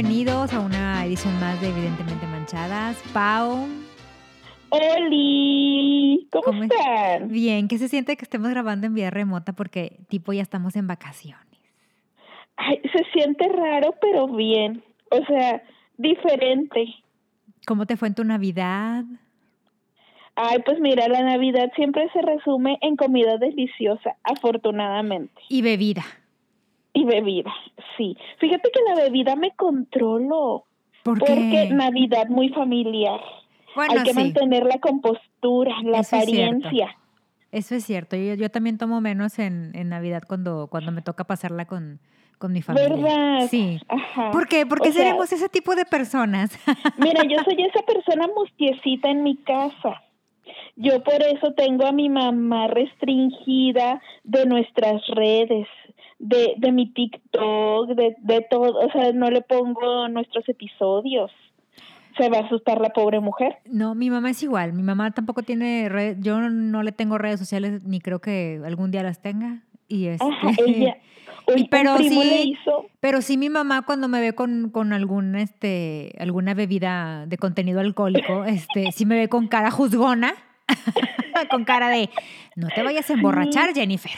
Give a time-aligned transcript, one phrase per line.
[0.00, 2.96] bienvenidos a una edición más de Evidentemente Manchadas.
[3.12, 3.66] Pau.
[4.68, 7.28] Oli, ¿cómo, están?
[7.30, 10.86] Bien, ¿qué se siente que estemos grabando en vía remota porque tipo ya estamos en
[10.86, 11.42] vacaciones?
[12.54, 14.84] Ay, se siente raro, pero bien.
[15.10, 15.64] O sea,
[15.96, 16.94] diferente.
[17.66, 19.02] ¿Cómo te fue en tu Navidad?
[20.36, 25.42] Ay, pues mira, la Navidad siempre se resume en comida deliciosa, afortunadamente.
[25.48, 26.04] Y bebida.
[26.92, 27.52] Y bebida,
[27.96, 28.16] sí.
[28.38, 30.64] Fíjate que la bebida me controlo.
[31.02, 33.20] ¿Por Porque Navidad muy familiar.
[33.76, 34.16] Bueno, Hay que sí.
[34.18, 36.56] mantener la compostura, la Eso es cierto.
[36.56, 36.96] apariencia.
[37.52, 38.16] Eso es cierto.
[38.16, 42.00] Yo, yo también tomo menos en, en Navidad cuando, cuando me toca pasarla con,
[42.38, 42.88] con mi familia.
[42.88, 43.48] ¿Verdad?
[43.48, 43.78] Sí.
[43.88, 44.30] Ajá.
[44.32, 44.66] ¿Por qué?
[44.66, 46.50] ¿Por qué O sea, seremos ese tipo de personas?
[46.98, 50.02] Mira, yo soy esa persona mustiecita en mi casa.
[50.76, 55.66] Yo por eso tengo a mi mamá restringida de nuestras redes,
[56.18, 58.78] de, de mi TikTok, de, de todo.
[58.78, 61.30] O sea, no le pongo nuestros episodios.
[62.16, 63.58] Se va a asustar la pobre mujer.
[63.64, 64.72] No, mi mamá es igual.
[64.72, 68.90] Mi mamá tampoco tiene red, yo no le tengo redes sociales ni creo que algún
[68.90, 69.62] día las tenga.
[69.86, 70.26] Y este,
[70.66, 70.98] ella.
[71.46, 72.84] Un, pero sí- hizo.
[73.00, 77.80] pero sí mi mamá cuando me ve con, con algún este alguna bebida de contenido
[77.80, 80.34] alcohólico, este, sí me ve con cara juzgona,
[81.50, 82.10] con cara de
[82.54, 84.12] no te vayas a emborrachar, Jennifer.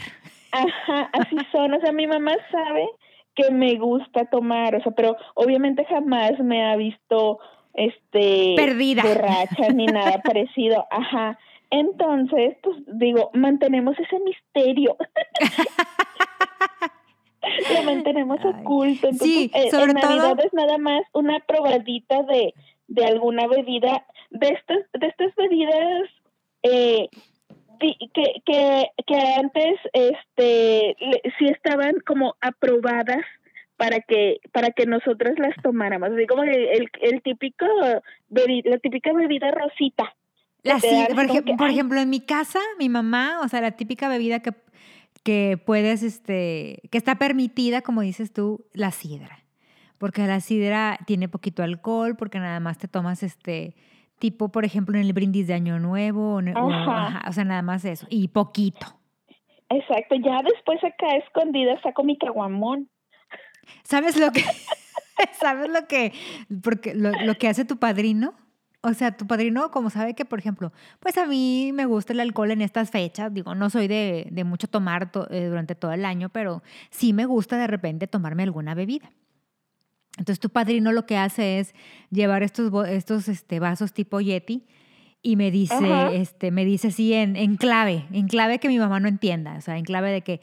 [0.53, 1.75] Ajá, así son.
[1.75, 2.89] O sea, mi mamá sabe
[3.35, 7.39] que me gusta tomar, o sea, pero obviamente jamás me ha visto
[7.75, 9.03] este Perdida.
[9.03, 10.87] borracha ni nada parecido.
[10.91, 11.39] Ajá.
[11.71, 14.97] Entonces, pues digo, mantenemos ese misterio.
[17.75, 18.51] Lo mantenemos Ay.
[18.63, 19.09] oculto.
[19.09, 22.53] Entonces, Sí, eh, sobre en Navidad todo- es nada más una probadita de,
[22.89, 26.11] de alguna bebida, de estas, de estas bebidas
[26.63, 27.09] eh,
[27.81, 33.25] que, que, que antes este le- sí estaban como aprobadas
[33.77, 36.11] para que para que nosotras las tomáramos.
[36.11, 37.67] Así como el, el, el típico
[38.31, 40.15] la típica bebida rosita.
[40.63, 44.09] La sí- por, que, por ejemplo, en mi casa, mi mamá, o sea, la típica
[44.11, 44.53] bebida que,
[45.25, 49.39] que puedes, este, que está permitida, como dices tú, la sidra.
[49.97, 53.75] Porque la sidra tiene poquito alcohol, porque nada más te tomas este
[54.21, 57.07] tipo, por ejemplo, en el brindis de Año Nuevo, o, ne- o- Ajá.
[57.09, 58.87] ajá, o sea, nada más eso, y poquito.
[59.69, 62.89] exacto ya después acá escondida saco mi caguamón
[63.85, 64.43] ¿Sabes lo que,
[65.41, 66.13] sabes lo que,
[66.63, 68.35] porque lo, lo que hace tu padrino?
[68.83, 72.21] O sea, tu padrino, como sabe que, por ejemplo, pues a mí me gusta el
[72.21, 75.93] alcohol en estas fechas, digo, no soy de, de mucho tomar to- eh, durante todo
[75.93, 79.11] el año, pero sí me gusta de repente tomarme alguna bebida.
[80.19, 81.75] Entonces tu padrino lo que hace es
[82.11, 84.67] llevar estos, estos este, vasos tipo Yeti
[85.23, 85.77] y me dice,
[86.15, 89.61] este, me dice así en, en clave, en clave que mi mamá no entienda, o
[89.61, 90.41] sea, en clave de que,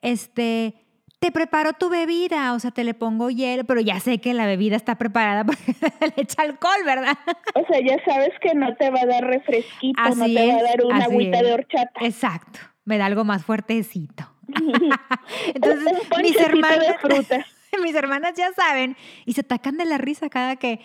[0.00, 0.74] este,
[1.18, 4.46] te preparo tu bebida, o sea, te le pongo hielo, pero ya sé que la
[4.46, 7.16] bebida está preparada porque le echa alcohol, ¿verdad?
[7.54, 10.58] o sea ya sabes que no te va a dar refresquito no Así te va
[10.58, 11.44] a dar una agüita es.
[11.44, 14.28] de horchata Exacto, me da algo más fuertecito.
[15.54, 17.46] Entonces, mis de fruta
[17.82, 20.80] mis hermanas ya saben y se atacan de la risa cada que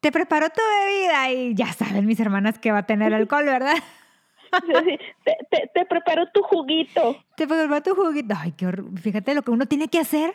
[0.00, 3.76] te preparo tu bebida y ya saben mis hermanas que va a tener alcohol, ¿verdad?
[4.66, 8.34] Sí, te, te, te preparo tu juguito Te preparo tu juguito.
[8.38, 8.98] Ay, qué horror.
[9.00, 10.34] Fíjate lo que uno tiene que hacer.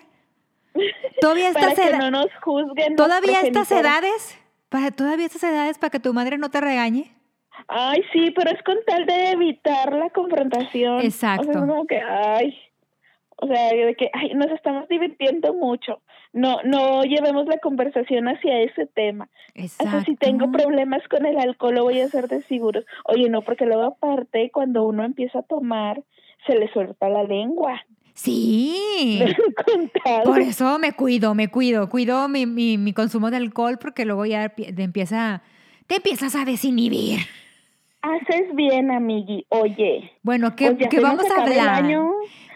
[1.21, 2.95] Todavía para estas que eda- no nos juzguen.
[2.95, 4.37] todavía estas edades,
[4.69, 7.11] para todavía estas edades para que tu madre no te regañe.
[7.67, 11.01] Ay, sí, pero es con tal de evitar la confrontación.
[11.01, 11.49] Exacto.
[11.49, 12.57] O sea, es como que, ay,
[13.39, 16.01] o sea, de que, ay, nos estamos divirtiendo mucho.
[16.33, 19.29] No, no llevemos la conversación hacia ese tema.
[19.53, 19.91] Exacto.
[19.91, 22.85] sea, si tengo problemas con el alcohol, lo voy a hacer de seguros.
[23.05, 26.01] Oye, no, porque luego aparte, cuando uno empieza a tomar,
[26.45, 27.85] se le suelta la lengua.
[28.13, 29.19] Sí.
[30.25, 34.25] Por eso me cuido, me cuido, cuido mi, mi, mi consumo de alcohol porque luego
[34.25, 35.43] ya te empieza,
[35.85, 37.19] te empiezas a desinhibir.
[38.01, 39.45] Haces bien, amigui.
[39.49, 41.85] Oye, Bueno, ¿qué, pues qué vamos a hablar?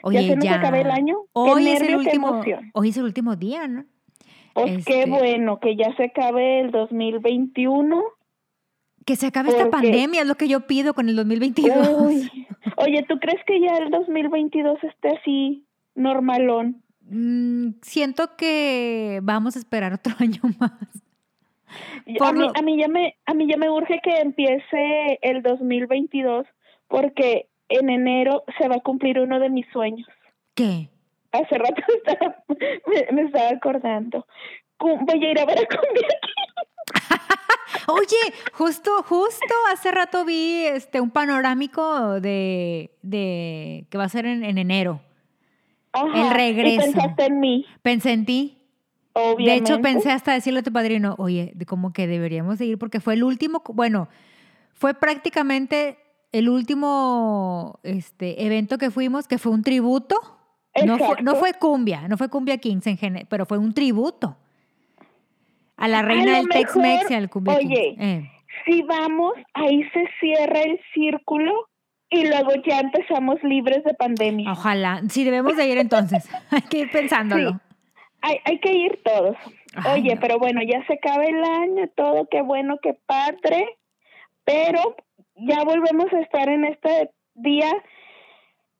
[0.03, 1.17] Oye, ya se nos acaba el año.
[1.23, 2.71] Qué Hoy es el qué último, emoción.
[2.73, 3.85] hoy es el último día, ¿no?
[4.53, 8.01] Pues qué Este- bueno que ya se acabe el 2021.
[9.05, 11.87] Que se acabe esta pandemia, es lo que yo pido con el 2022.
[12.01, 12.29] Uy.
[12.77, 15.65] Oye, ¿tú crees que ya el 2022 esté así
[15.95, 16.83] normalón?
[17.09, 20.71] Mm, siento que vamos a esperar otro año más.
[22.17, 25.17] Por A mí, lo- a mí ya me a mí ya me urge que empiece
[25.21, 26.45] el 2022
[26.89, 30.07] porque en enero se va a cumplir uno de mis sueños.
[30.55, 30.89] ¿Qué?
[31.31, 34.25] Hace rato estaba, me, me estaba acordando.
[34.79, 36.07] Voy a ir a ver a Cumbia
[37.87, 44.25] Oye, justo, justo hace rato vi este un panorámico de, de que va a ser
[44.25, 45.01] en, en enero.
[45.93, 46.89] Ajá, El regreso.
[46.89, 47.65] Y pensaste en mí.
[47.81, 48.57] Pensé en ti.
[49.13, 49.51] obviamente.
[49.51, 53.15] De hecho, pensé hasta decirle a tu padrino, oye, como que deberíamos seguir porque fue
[53.15, 54.09] el último, bueno,
[54.73, 55.97] fue prácticamente
[56.31, 60.15] el último este, evento que fuimos, que fue un tributo.
[60.85, 64.37] No fue, no fue cumbia, no fue cumbia Kings en general, pero fue un tributo
[65.81, 67.95] a la reina del Tex-Mex y al cumbia oye.
[67.99, 68.31] Eh.
[68.65, 71.51] Si vamos, ahí se cierra el círculo
[72.09, 74.51] y luego ya empezamos libres de pandemia.
[74.51, 77.51] Ojalá, sí debemos de ir entonces, hay que ir pensándolo.
[77.51, 77.57] Sí.
[78.21, 79.35] Hay, hay que ir todos.
[79.73, 80.21] Ay, Oye, no.
[80.21, 83.65] pero bueno, ya se acaba el año, todo, qué bueno, qué padre,
[84.43, 84.95] pero
[85.47, 87.71] ya volvemos a estar en este día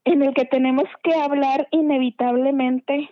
[0.05, 3.09] en el que tenemos que hablar inevitablemente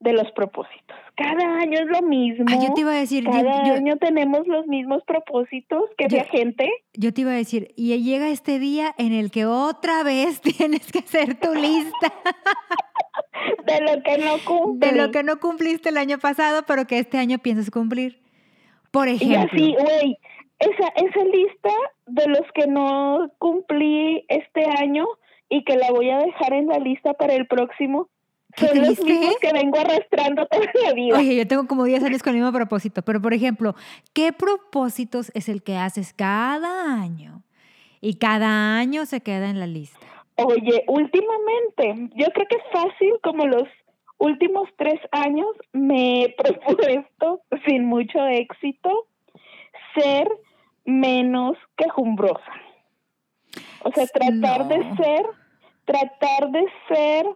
[0.00, 0.96] de los propósitos.
[1.14, 2.44] Cada año es lo mismo.
[2.48, 6.08] Ah, yo te iba a decir, yo- Cada yo- año tenemos los mismos propósitos que
[6.08, 6.68] la gente.
[6.94, 10.90] Yo te iba a decir, y llega este día en el que otra vez tienes
[10.90, 12.12] que hacer tu lista
[13.66, 17.18] de lo que no de lo que no cumpliste el año pasado, pero que este
[17.18, 18.20] año piensas cumplir.
[18.90, 20.18] Por Y ejemplo, así, güey,
[20.62, 21.70] esa, esa lista
[22.06, 25.06] de los que no cumplí este año
[25.48, 28.08] y que la voy a dejar en la lista para el próximo,
[28.54, 31.18] ¿Qué son los mismos que vengo arrastrando toda la vida.
[31.18, 33.74] oye, yo tengo como 10 años con el mismo propósito, pero por ejemplo,
[34.12, 37.42] ¿qué propósitos es el que haces cada año?
[38.00, 39.98] Y cada año se queda en la lista.
[40.36, 43.68] Oye, últimamente, yo creo que fácil como los
[44.18, 49.06] últimos tres años me he propuesto, sin mucho éxito,
[49.94, 50.28] ser
[50.84, 52.52] menos quejumbrosa.
[53.84, 55.26] O sea, tratar de ser,
[55.84, 57.26] tratar de ser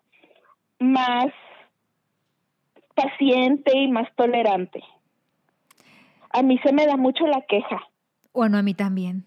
[0.78, 1.26] más
[2.94, 4.82] paciente y más tolerante.
[6.31, 7.81] A mí se me da mucho la queja,
[8.32, 9.25] Bueno, a mí también.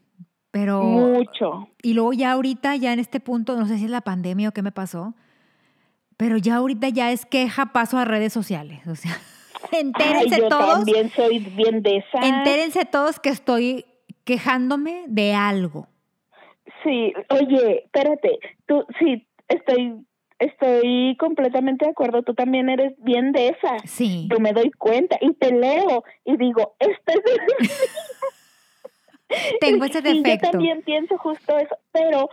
[0.52, 1.68] Pero mucho.
[1.84, 4.52] Y luego ya ahorita, ya en este punto, no sé si es la pandemia o
[4.52, 5.14] qué me pasó,
[6.18, 8.86] pero ya ahorita ya es queja, paso a redes sociales.
[8.88, 9.16] O sea,
[9.72, 12.28] entérense Ay, yo todos, también soy bien de esa.
[12.28, 13.86] entérense todos que estoy
[14.30, 15.88] quejándome de algo.
[16.84, 18.38] Sí, oye, espérate,
[18.68, 20.06] tú, sí, estoy,
[20.38, 23.80] estoy completamente de acuerdo, tú también eres bien de esa.
[23.86, 24.28] Sí.
[24.32, 27.70] Yo me doy cuenta y te leo y digo, este es el
[29.62, 30.52] Tengo ese Sí, yo defecto.
[30.52, 32.30] también pienso justo eso, pero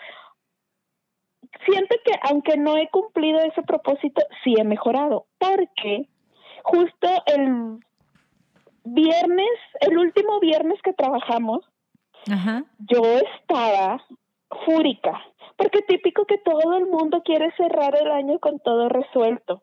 [1.64, 6.10] siento que aunque no he cumplido ese propósito, sí he mejorado, porque
[6.62, 7.78] justo el
[8.84, 9.48] viernes,
[9.80, 11.64] el último viernes que trabajamos,
[12.30, 12.64] Ajá.
[12.78, 14.04] yo estaba
[14.64, 15.20] fúrica,
[15.56, 19.62] porque típico que todo el mundo quiere cerrar el año con todo resuelto.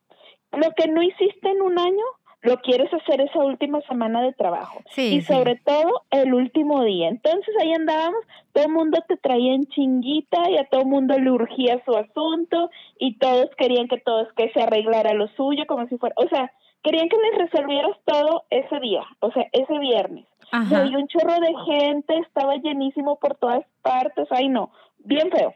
[0.51, 2.03] Lo que no hiciste en un año,
[2.41, 4.81] lo quieres hacer esa última semana de trabajo.
[4.91, 5.33] Sí, y sí.
[5.33, 7.07] sobre todo el último día.
[7.07, 8.21] Entonces ahí andábamos,
[8.51, 11.95] todo el mundo te traía en chinguita y a todo el mundo le urgía su
[11.95, 12.69] asunto
[12.99, 16.51] y todos querían que todos que se arreglara lo suyo como si fuera, o sea,
[16.83, 20.25] querían que les resolvieras todo ese día, o sea, ese viernes.
[20.51, 20.85] Ajá.
[20.85, 25.53] Y un chorro de gente, estaba llenísimo por todas partes, ay no, bien feo.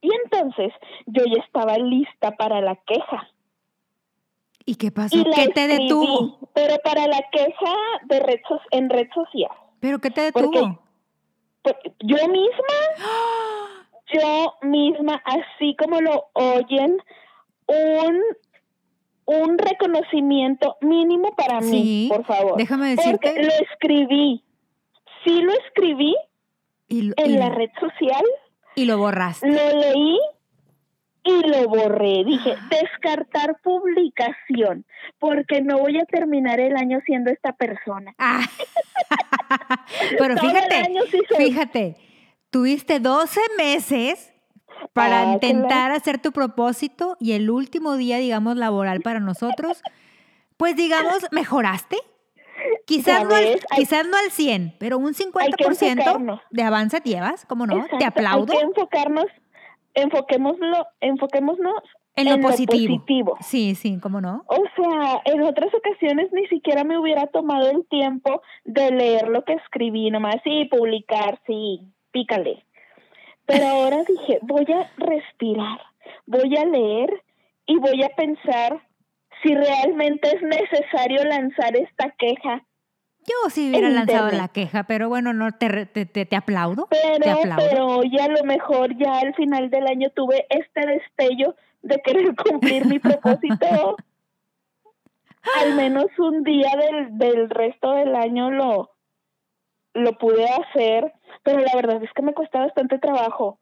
[0.00, 0.72] Y entonces
[1.06, 3.28] yo ya estaba lista para la queja.
[4.64, 5.16] ¿Y qué pasó?
[5.16, 6.38] Y ¿Qué te detuvo?
[6.54, 7.72] Pero para la queja
[8.04, 9.50] de red so- en red social.
[9.80, 10.82] ¿Pero qué te Porque- detuvo?
[12.00, 12.76] Yo misma,
[14.12, 16.96] yo misma, así como lo oyen,
[17.66, 18.22] un,
[19.26, 22.56] un reconocimiento mínimo para Sí, mí, por favor.
[22.56, 23.42] Déjame Porque decirte.
[23.42, 24.44] lo escribí.
[25.24, 26.14] Sí lo escribí
[26.88, 28.24] Y, lo- en y- la red social,
[28.76, 29.48] y lo borraste.
[29.48, 30.18] lo leí
[31.24, 32.22] y lo borré.
[32.24, 34.86] Dije, descartar publicación,
[35.18, 38.14] porque no voy a terminar el año siendo esta persona.
[38.18, 38.42] Ah.
[40.18, 40.84] Pero fíjate,
[41.36, 41.96] fíjate,
[42.50, 44.32] tuviste 12 meses
[44.92, 49.82] para Ah, intentar hacer tu propósito y el último día, digamos, laboral para nosotros,
[50.56, 51.96] pues digamos, mejoraste.
[52.86, 53.44] Quizás no, al.
[53.44, 56.40] Hay- quizás no al 100, pero un que 50% enfocarnos.
[56.50, 57.76] de avance llevas, ¿cómo no?
[57.76, 59.26] Exacto, Te aplaudo Hay que enfocarnos,
[59.94, 61.82] enfoquémoslo, enfoquémonos
[62.16, 62.94] en lo positivo.
[62.94, 63.36] lo positivo.
[63.40, 64.44] Sí, sí, ¿cómo no?
[64.46, 69.44] O sea, en otras ocasiones ni siquiera me hubiera tomado el tiempo de leer lo
[69.44, 71.80] que escribí, nomás sí, publicar, sí,
[72.12, 72.64] pícale.
[73.46, 75.80] Pero ahora dije, voy a respirar,
[76.26, 77.22] voy a leer
[77.66, 78.80] y voy a pensar
[79.42, 82.64] si realmente es necesario lanzar esta queja.
[83.26, 86.86] Yo sí hubiera lanzado la queja, pero bueno, no te, te, te- te aplaudo.
[86.90, 87.64] te Pero, aplaudo.
[87.70, 92.34] pero ya a lo mejor ya al final del año tuve este destello de querer
[92.36, 93.96] cumplir mi propósito.
[95.62, 98.90] al menos un día del, del resto del año lo,
[99.96, 101.12] lo pude hacer,
[101.42, 103.58] pero la verdad es que me cuesta bastante trabajo.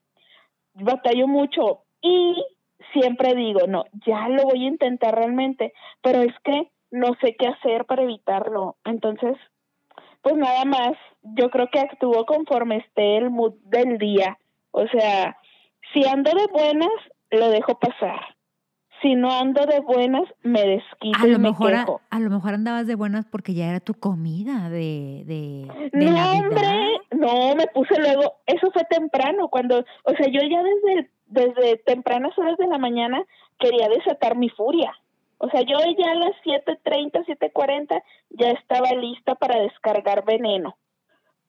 [0.75, 2.45] Batallo mucho y
[2.93, 5.73] siempre digo, no, ya lo voy a intentar realmente,
[6.03, 8.77] pero es que no sé qué hacer para evitarlo.
[8.85, 9.37] Entonces,
[10.23, 14.39] pues nada más, yo creo que actúo conforme esté el mood del día.
[14.71, 15.37] O sea,
[15.93, 16.91] si ando de buenas,
[17.31, 18.34] lo dejo pasar.
[19.05, 22.01] Si no ando de buenas, me desquito A y lo, me mejor, a, quejo.
[22.09, 26.13] a lo mejor andabas de buenas porque ya era tu comida de, de, de No,
[26.13, 26.39] Navidad.
[26.39, 31.77] hombre, no, me puse luego, eso fue temprano, cuando, o sea, yo ya desde, desde
[31.85, 33.23] tempranas horas de la mañana
[33.59, 34.93] quería desatar mi furia.
[35.37, 40.79] O sea, yo ya a las 7.30, 7.40 ya estaba lista para descargar veneno,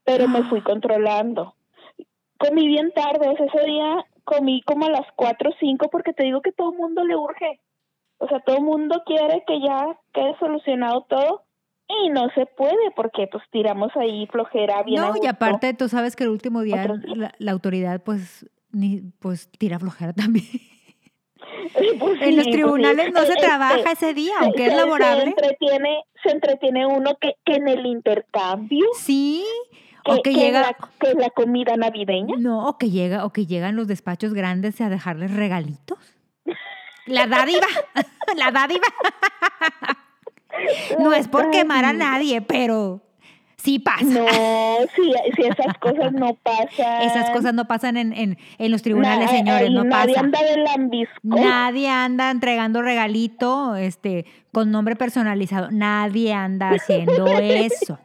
[0.04, 1.56] pero me fui controlando.
[2.38, 6.12] Comí bien tarde, o sea, ese día comí como a las 4 o 5 porque
[6.14, 7.62] te digo que todo el mundo le urge.
[8.18, 11.44] O sea, todo el mundo quiere que ya quede solucionado todo
[11.88, 16.16] y no se puede porque pues tiramos ahí flojera bien No, y aparte tú sabes
[16.16, 20.46] que el último día la, la autoridad pues ni pues tira flojera también.
[22.00, 22.52] Pues en los pues sí.
[22.52, 25.24] tribunales no se Este, trabaja ese día, aunque se- es se- laborable.
[25.24, 29.44] Se entretiene, se entretiene uno que, que en el intercambio, Sí,
[30.06, 32.36] que, o que que llega la, que la comida navideña.
[32.38, 35.98] No, o que llega, o que llegan los despachos grandes a dejarles regalitos.
[37.08, 37.68] La dádiva,
[38.36, 38.88] la dádiva.
[41.00, 43.02] No es por quemar a nadie, pero
[43.58, 44.04] sí pasa.
[44.06, 44.26] No,
[44.96, 47.02] si, si esas cosas no pasan.
[47.04, 50.26] Esas cosas no pasan en, en, en los tribunales, Na- señores, ahí no nadie pasa.
[50.26, 51.14] anda de lambisco.
[51.24, 55.70] Nadie anda entregando regalito este, con nombre personalizado.
[55.72, 58.00] Nadie anda haciendo eso.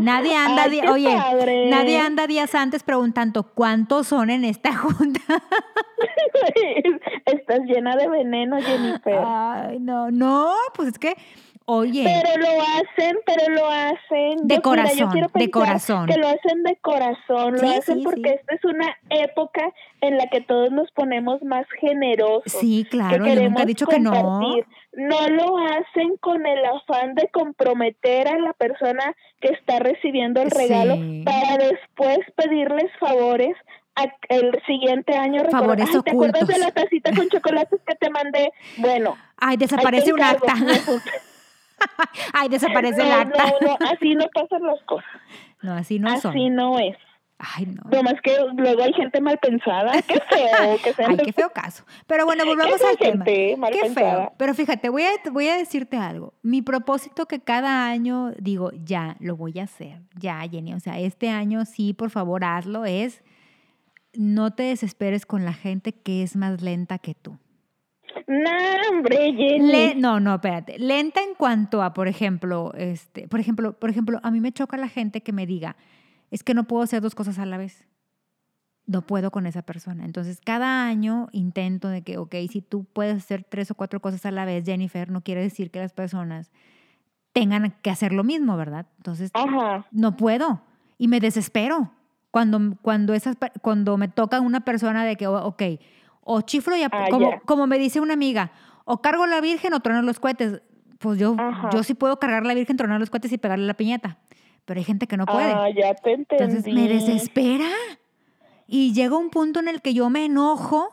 [0.00, 1.70] Nadie anda, Ay, qué oye, padre.
[1.70, 5.20] nadie anda días antes preguntando cuántos son en esta junta.
[7.26, 9.20] Estás llena de veneno, Jennifer.
[9.24, 11.16] Ay, no, no, pues es que,
[11.70, 14.36] oye, Pero lo hacen, pero lo hacen.
[14.48, 16.06] De Yo- mira, corazón, yo quiero de corazón.
[16.06, 18.34] Que lo hacen de corazón, lo Sí, hacen sí, porque sí.
[18.40, 19.70] esta es una época
[20.00, 22.50] en la que todos nos ponemos más generosos.
[22.50, 24.12] sí, que claro, yo nunca he dicho que no.
[24.94, 30.50] No lo hacen con el afán de comprometer a la persona que está recibiendo el
[30.50, 33.54] regalo para después pedirles favores
[33.94, 35.42] a- el siguiente año.
[35.42, 38.50] recordar, Favores "Ay, ¿Te acuerdas de la tacita con chocolates que te mandé?
[38.78, 40.54] Bueno, Ay, desaparece un acta.
[42.32, 43.44] Ay, desaparece el No, acta.
[43.60, 45.10] no, no, así no pasan las cosas.
[45.62, 46.30] No, así no son.
[46.30, 46.96] así no es.
[47.40, 47.88] Ay, no.
[47.88, 49.92] Nomás que luego hay gente mal pensada.
[50.02, 51.84] Qué feo que sean Ay, qué feo caso.
[52.08, 53.24] Pero bueno, volvamos al tema.
[53.24, 54.16] Qué pensada.
[54.16, 54.32] feo.
[54.36, 56.34] Pero fíjate, voy a, voy a decirte algo.
[56.42, 60.00] Mi propósito que cada año digo, ya, lo voy a hacer.
[60.16, 60.74] Ya, Jenny.
[60.74, 62.84] O sea, este año sí, por favor, hazlo.
[62.86, 63.22] Es
[64.14, 67.38] no te desesperes con la gente que es más lenta que tú.
[68.26, 68.50] No,
[68.90, 69.60] hombre, Jenny.
[69.60, 70.78] Le- no, no, espérate.
[70.78, 74.76] Lenta en cuanto a, por ejemplo, este, por ejemplo, por ejemplo, a mí me choca
[74.76, 75.76] la gente que me diga,
[76.30, 77.86] es que no puedo hacer dos cosas a la vez.
[78.86, 80.04] No puedo con esa persona.
[80.06, 84.24] Entonces, cada año intento de que, ok, si tú puedes hacer tres o cuatro cosas
[84.24, 86.50] a la vez, Jennifer, no quiere decir que las personas
[87.32, 88.86] tengan que hacer lo mismo, ¿verdad?
[88.96, 89.86] Entonces, Ajá.
[89.90, 90.62] no puedo
[90.96, 91.92] y me desespero
[92.30, 95.62] cuando, cuando, esas, cuando me toca una persona de que, ok,
[96.30, 97.40] o chiflo y Ah, como, ya.
[97.40, 98.52] como me dice una amiga,
[98.84, 100.60] o cargo la virgen o trono los cohetes.
[100.98, 101.70] Pues yo, Ajá.
[101.72, 104.18] yo sí puedo cargar la virgen, tronar los cohetes y pegarle la piñata,
[104.66, 105.52] pero hay gente que no puede.
[105.52, 106.44] Ah, ya te entendí.
[106.44, 107.70] Entonces me desespera
[108.66, 110.88] y llega un punto en el que yo me enojo,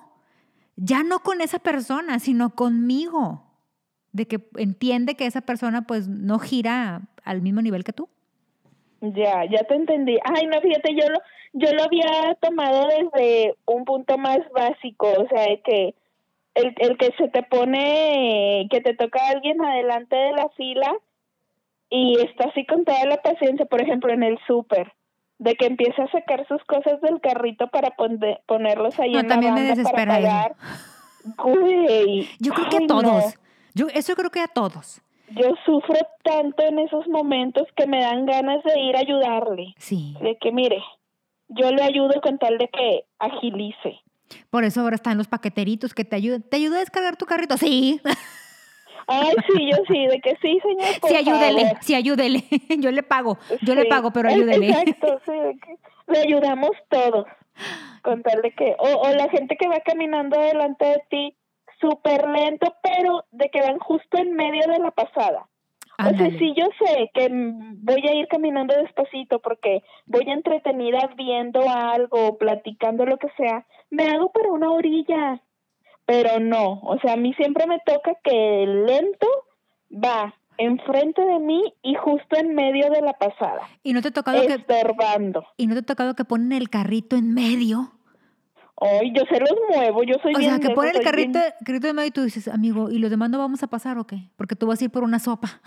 [0.77, 3.43] ya no con esa persona, sino conmigo,
[4.13, 8.07] de que entiende que esa persona pues no gira al mismo nivel que tú.
[9.01, 10.17] Ya, ya te entendí.
[10.23, 11.19] Ay, no, fíjate, yo lo,
[11.53, 15.95] yo lo había tomado desde un punto más básico, o sea, de que
[16.55, 20.91] el, el que se te pone, que te toca a alguien adelante de la fila
[21.89, 24.93] y está así con toda la paciencia, por ejemplo, en el súper,
[25.37, 29.27] de que empieza a sacar sus cosas del carrito para pone- ponerlos ahí No, en
[29.29, 30.55] la me banda desespera para pagar.
[31.37, 33.03] Güey, Yo creo que a todos.
[33.03, 33.21] no.
[33.73, 35.01] Yo eso creo que a todos.
[35.29, 39.73] Yo sufro tanto en esos momentos que me dan ganas de ir a ayudarle.
[39.77, 40.15] Sí.
[40.21, 40.83] De que, mire,
[41.49, 43.99] yo le ayudo con tal de que agilice.
[44.49, 46.43] Por eso ahora están los paqueteritos que te ayudan.
[46.43, 47.57] ¿Te ayuda a descargar tu carrito?
[47.57, 47.99] Sí.
[49.07, 50.99] Ay, sí, yo sí, de que sí, señor.
[50.99, 51.61] por Sí, ayúdele.
[51.61, 51.77] favor.
[51.81, 52.43] Sí, ayúdele.
[52.79, 53.37] Yo le pago.
[53.61, 54.69] Yo le pago, pero ayúdele.
[54.69, 55.77] Exacto, sí, de que
[56.11, 57.27] le ayudamos todos.
[58.01, 61.35] Con tal de que, o, o la gente que va caminando delante de ti,
[61.79, 65.47] súper lento, pero de que van justo en medio de la pasada.
[65.97, 71.61] O sea, si yo sé que voy a ir caminando despacito porque voy entretenida viendo
[71.69, 75.41] algo, platicando lo que sea, me hago para una orilla.
[76.05, 79.27] Pero no, o sea, a mí siempre me toca que el lento
[79.91, 84.11] va enfrente de mí y justo en medio de la pasada, ¿Y no te ha
[84.11, 84.63] tocado que
[85.57, 87.91] y no te ha tocado que ponen el carrito en medio?
[88.81, 91.39] Ay, yo se los muevo, yo soy O bien sea, que pone el bien- carrito,
[91.65, 94.05] carrito de medio y tú dices, amigo, ¿y los demás no vamos a pasar o
[94.05, 94.17] qué?
[94.35, 95.61] Porque tú vas a ir por una sopa.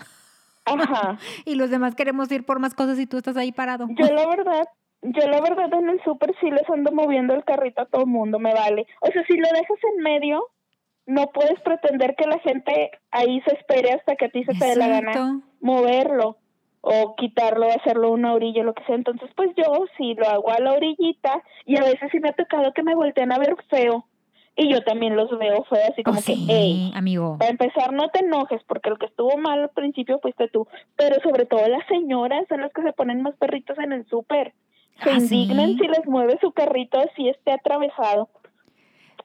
[0.65, 1.17] Ajá.
[1.45, 3.87] Y los demás queremos ir por más cosas y tú estás ahí parado.
[3.89, 4.67] Yo la verdad,
[5.01, 8.07] yo la verdad en el súper sí les ando moviendo el carrito a todo el
[8.07, 8.85] mundo, me vale.
[9.01, 10.43] O sea, si lo dejas en medio,
[11.07, 14.65] no puedes pretender que la gente ahí se espere hasta que a ti se te
[14.65, 16.37] dé la gana moverlo
[16.81, 18.95] o quitarlo, hacerlo una orilla, lo que sea.
[18.95, 22.33] Entonces, pues yo sí lo hago a la orillita y a veces sí me ha
[22.33, 24.05] tocado que me volteen a ver feo
[24.55, 27.37] y yo también los veo feo, así como Oh, que, sí, hey, amigo.
[27.37, 30.67] para empezar, no te enojes, porque el que estuvo mal al principio fuiste tú.
[30.97, 34.53] Pero sobre todo las señoras son las que se ponen más perritos en el súper.
[35.03, 35.77] Se Ah, indignan ¿sí?
[35.79, 38.27] si les mueve su carrito así esté atravesado.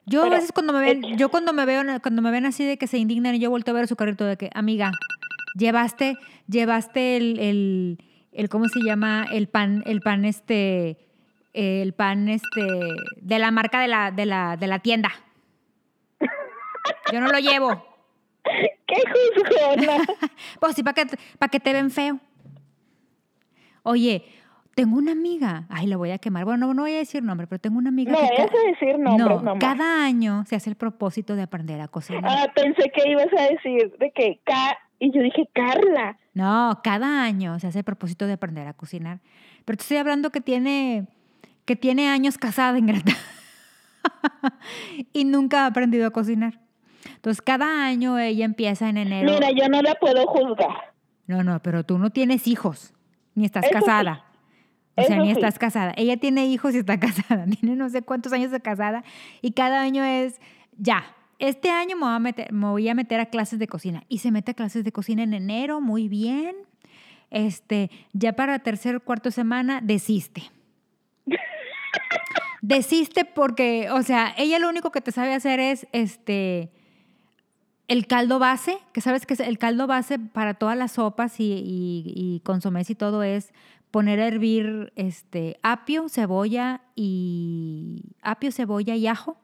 [0.05, 2.77] Yo a veces cuando me ven, yo cuando me veo, cuando me ven así de
[2.77, 4.91] que se indignan y yo vuelto a ver su carrito de que, amiga,
[5.55, 7.97] llevaste, llevaste el, el,
[8.31, 9.25] el ¿cómo se llama?
[9.31, 10.97] El pan, el pan este,
[11.53, 12.61] el pan este,
[13.21, 15.09] de la marca de la, de la, de la tienda.
[17.11, 17.85] Yo no lo llevo.
[18.87, 18.95] ¡Qué
[19.35, 19.97] juzgona!
[20.59, 22.19] Pues sí, para que, para que te ven feo.
[23.83, 24.23] Oye,
[24.75, 26.45] tengo una amiga, ay, la voy a quemar.
[26.45, 28.57] Bueno, no, no voy a decir nombre, pero tengo una amiga No que vayas ca-
[28.57, 29.59] a decir nombres no, nomás.
[29.59, 32.23] cada año se hace el propósito de aprender a cocinar.
[32.25, 34.77] Ah, pensé que ibas a decir de que Ca...
[34.99, 36.17] Y yo dije, Carla.
[36.33, 39.19] No, cada año se hace el propósito de aprender a cocinar.
[39.65, 41.07] Pero te estoy hablando que tiene,
[41.65, 43.13] que tiene años casada, Ingrata.
[45.13, 46.59] y nunca ha aprendido a cocinar.
[47.15, 49.31] Entonces, cada año ella empieza en enero.
[49.33, 50.93] Mira, yo no la puedo juzgar.
[51.27, 52.93] No, no, pero tú no tienes hijos,
[53.33, 53.79] ni estás Eso sí.
[53.79, 54.25] casada.
[54.95, 55.31] O sea, Eso ni sí.
[55.33, 55.93] estás casada.
[55.97, 57.45] Ella tiene hijos y está casada.
[57.45, 59.03] Tiene no sé cuántos años de casada.
[59.41, 60.39] Y cada año es,
[60.77, 61.03] ya,
[61.39, 64.03] este año me voy, a meter, me voy a meter a clases de cocina.
[64.09, 66.55] Y se mete a clases de cocina en enero, muy bien.
[67.31, 70.43] Este, ya para tercer cuarto semana, desiste.
[72.61, 76.71] desiste porque, o sea, ella lo único que te sabe hacer es, este,
[77.87, 81.43] el caldo base, que sabes que es el caldo base para todas las sopas y,
[81.43, 83.53] y, y consomés y todo es
[83.91, 89.37] poner a hervir este, apio, cebolla y apio, cebolla y ajo.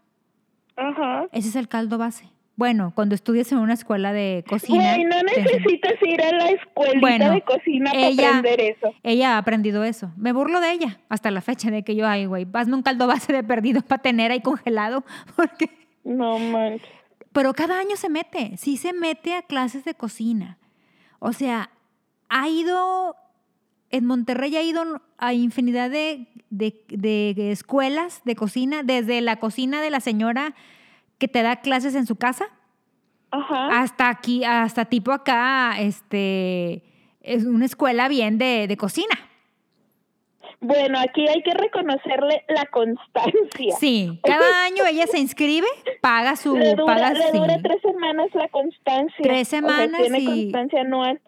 [0.75, 1.27] Ajá.
[1.31, 2.29] Ese es el caldo base.
[2.57, 4.93] Bueno, cuando estudias en una escuela de cocina.
[4.95, 8.93] Güey, no te necesitas ir a la escuelita Bueno, de cocina ella- para aprender eso.
[9.03, 10.11] Ella ha aprendido eso.
[10.17, 13.07] Me burlo de ella hasta la fecha de que yo, ay, güey, hazme un caldo
[13.07, 15.03] base de perdido para tener ahí congelado.
[15.35, 15.69] Porque...
[16.03, 16.87] No manches.
[17.31, 20.57] Pero cada año se mete, sí se mete a clases de cocina.
[21.19, 21.69] O sea,
[22.29, 23.15] ha ido,
[23.91, 24.83] en Monterrey ha ido
[25.17, 30.53] a infinidad de, de- de escuelas de cocina, desde la cocina de la señora
[31.17, 32.45] que te da clases en su casa,
[33.31, 33.79] Ajá.
[33.81, 36.83] hasta aquí, hasta tipo acá, este,
[37.21, 39.15] es una escuela bien de, de cocina.
[40.63, 43.75] Bueno, aquí hay que reconocerle la constancia.
[43.79, 45.65] Sí, cada año ella se inscribe,
[46.01, 47.63] paga su, le dura, paga, le dura sí.
[47.63, 49.15] tres semanas la constancia.
[49.23, 51.19] Tres O sea, semanas tiene y- constancia anual.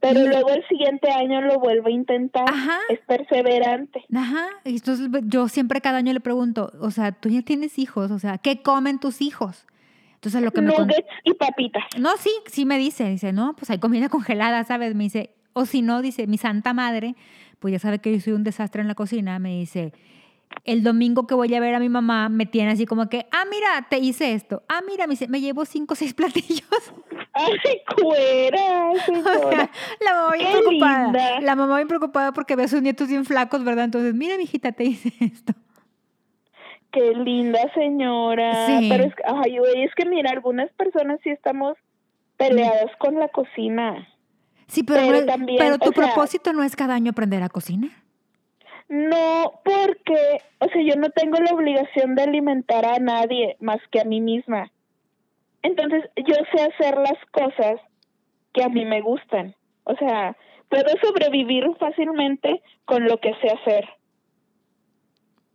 [0.00, 2.44] Pero y- luego el siguiente año lo vuelve a intentar.
[2.48, 2.78] Ajá.
[2.88, 4.04] Es perseverante.
[4.14, 8.10] Ajá, y entonces yo siempre cada año le pregunto, o sea, tú ya tienes hijos,
[8.10, 9.66] o sea, ¿qué comen tus hijos?
[10.14, 10.68] Entonces lo que me...
[10.76, 11.82] Nuggets y papitas.
[11.98, 14.94] No, sí, sí me dice, dice, no, pues hay comida congelada, ¿sabes?
[14.94, 17.14] Me dice, o si no, dice, mi santa madre,
[17.58, 19.92] pues ya sabe que yo soy un desastre en la cocina, me dice,
[20.64, 23.44] el domingo que voy a ver a mi mamá, me tiene así como que, ah,
[23.50, 26.92] mira, te hice esto, ah, mira, me, dice, me llevo cinco o seis platillos.
[27.32, 29.70] ¡Ay, cuera, señora!
[30.04, 31.04] la mamá bien Qué preocupada.
[31.04, 31.40] linda.
[31.40, 33.84] La mamá bien preocupada porque ve a sus nietos bien flacos, ¿verdad?
[33.84, 35.52] Entonces, mira, mijita, te hice esto.
[36.92, 38.66] ¡Qué linda señora!
[38.66, 38.88] Sí.
[38.90, 41.76] Pero es, que- ay, es que mira, algunas personas sí estamos
[42.36, 44.08] peleadas con la cocina.
[44.66, 47.42] Sí, pero, Pero no es- también, pero tu sea- propósito no es cada año aprender
[47.44, 47.90] a cocinar.
[48.88, 54.00] No, porque, o sea, yo no tengo la obligación de alimentar a nadie más que
[54.00, 54.72] a mí misma.
[55.62, 57.80] Entonces, yo sé hacer las cosas
[58.52, 59.54] que a mí me gustan.
[59.84, 60.36] O sea,
[60.68, 63.88] puedo sobrevivir fácilmente con lo que sé hacer.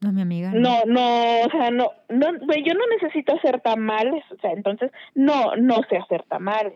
[0.01, 0.51] No, mi amiga.
[0.53, 2.27] No, no, o sea, no, no,
[2.63, 6.73] yo no necesito hacer tamales, o sea, entonces, no, no sé hacer tamales.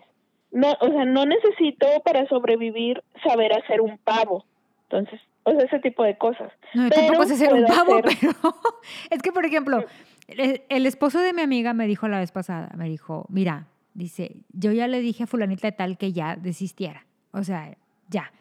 [0.52, 4.46] No, o sea, no necesito para sobrevivir saber hacer un pavo.
[4.84, 6.52] Entonces, o sea, ese tipo de cosas.
[6.74, 8.56] No, yo Pero tampoco sé hacer un pavo, hacer- pero
[9.12, 9.84] es que, por ejemplo,
[10.70, 14.72] el, esposo de mi amiga me dijo la vez pasada, me dijo, mira, dice, yo
[14.72, 17.06] ya le dije a fulanita de tal que ya desistiera.
[17.32, 17.78] O sea,
[18.10, 18.32] ya.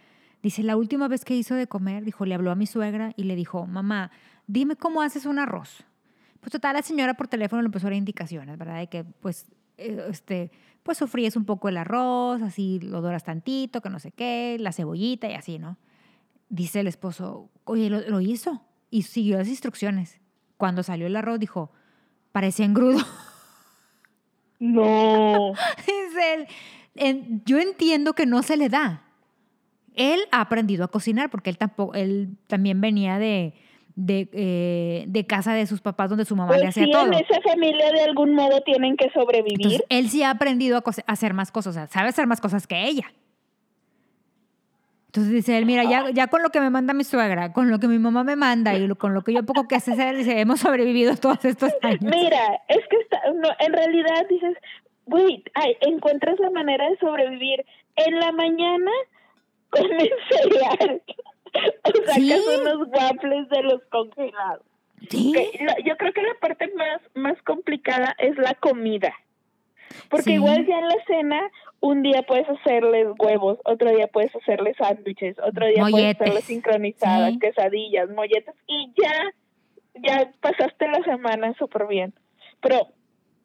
[0.42, 3.24] Dice, la última vez que hizo de comer, dijo, le habló a mi suegra y
[3.24, 4.10] le dijo, mamá,
[4.46, 5.84] dime cómo haces un arroz.
[6.40, 8.78] Pues total, la señora por teléfono le empezó a dar indicaciones, ¿verdad?
[8.78, 9.46] De que, pues,
[9.76, 14.12] eh, este, pues sofríes un poco el arroz, así lo doras tantito, que no sé
[14.12, 15.76] qué, la cebollita y así, ¿no?
[16.48, 20.20] Dice el esposo, oye, lo hizo y siguió las instrucciones.
[20.58, 21.72] Cuando salió el arroz dijo,
[22.32, 22.98] parecía engrudo.
[24.60, 25.52] No.
[25.86, 26.46] Él,
[26.96, 29.02] en- yo entiendo que no se le da.
[29.94, 33.54] Él ha aprendido a cocinar porque él tampoco, él también venía de,
[33.94, 37.06] de, eh, de casa de sus papás donde su mamá le Pues hacía sí, todo.
[37.06, 39.56] en esa familia de algún modo tienen que sobrevivir.
[39.60, 42.66] Entonces, él sí ha aprendido a hacer más cosas, o sea, sabe hacer más cosas
[42.66, 43.12] que ella.
[45.18, 47.80] Entonces dice él, mira, ya, ya con lo que me manda mi suegra, con lo
[47.80, 50.60] que mi mamá me manda y con lo que yo poco que hace dice, hemos
[50.60, 52.02] sobrevivido todos estos años.
[52.02, 54.56] Mira, es que está, no, en realidad dices,
[55.06, 55.42] güey,
[55.80, 57.64] encuentras la manera de sobrevivir.
[57.96, 58.90] En la mañana
[59.70, 61.02] comes cereal.
[61.82, 62.32] o sacas Sí.
[62.60, 64.62] unos waffles de los congelados.
[65.10, 69.12] Sí, Que yo creo que la parte más, más complicada es la comida.
[70.10, 70.32] Porque Sí.
[70.34, 75.36] igual ya en la cena, un día puedes hacerles huevos, otro día puedes hacerles sándwiches,
[75.38, 77.38] otro día puedes hacerles sincronizadas, Sí.
[77.38, 79.12] quesadillas, molletes, y ya,
[80.02, 82.12] ya pasaste la semana súper bien.
[82.60, 82.88] Pero,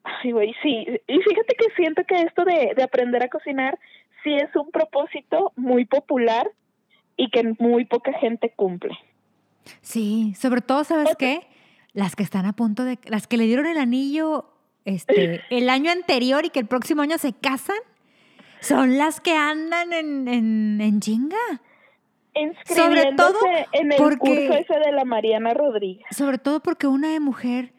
[0.04, 0.86] ay, güey, sí.
[1.08, 3.78] Y fíjate que siento que esto de, de aprender a cocinar
[4.24, 6.50] sí es un propósito muy popular
[7.18, 8.98] y que muy poca gente cumple.
[9.82, 11.42] sí, sobre todo, ¿sabes qué?
[11.94, 14.53] Las que están a punto de, las que le dieron el anillo
[14.86, 17.78] este, el año anterior y que el próximo año se casan,
[18.62, 21.38] son las que andan en, en, en chinga.
[22.36, 23.38] Inscribiéndose todo
[23.74, 26.06] en el porque- curso ese de la Mariana Rodríguez.
[26.12, 27.74] Sobre todo porque una de mujer,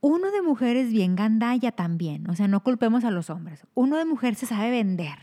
[0.00, 2.28] uno de mujer es bien gandalla también.
[2.30, 3.66] O sea, no culpemos a los hombres.
[3.74, 5.18] Uno de mujer se sabe vender.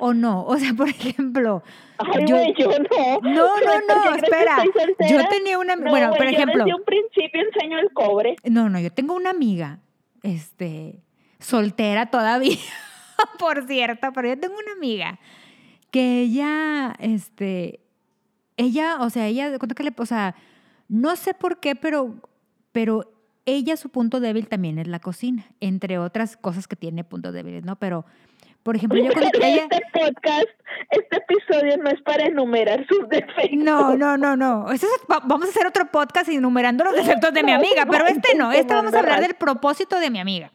[0.00, 0.44] ¿O no?
[0.46, 1.62] O sea, por ejemplo,
[1.98, 3.20] Ay, yo- yo no.
[3.22, 4.56] No, no, ¿Por qué no, espera.
[5.08, 8.36] Yo tenía una- No, bueno, por yo ejemplo- desde un principio enseño el cobre.
[8.44, 9.78] no, no, yo tengo una amiga,
[10.22, 11.00] este,
[11.38, 12.56] soltera todavía,
[13.38, 15.18] por cierto, pero yo tengo una amiga
[15.90, 17.80] que ella, este,
[18.56, 20.34] ella, o sea, ella, de cuenta que le, o sea,
[20.88, 22.14] no sé por qué, pero,
[22.72, 23.12] pero
[23.46, 27.64] ella su punto débil también es la cocina, entre otras cosas que tiene puntos débiles,
[27.64, 27.76] ¿no?
[27.76, 28.04] Pero,
[28.62, 30.46] por ejemplo, yo cuando ella, Este podcast,
[30.90, 33.50] este episodio no es para enumerar sus defectos.
[33.58, 34.70] No, no, no, no.
[34.70, 38.06] Eso es- va- vamos a hacer otro podcast enumerando los defectos de mi amiga, pero
[38.06, 38.52] este no.
[38.52, 40.50] Este vamos a hablar del propósito de mi amiga.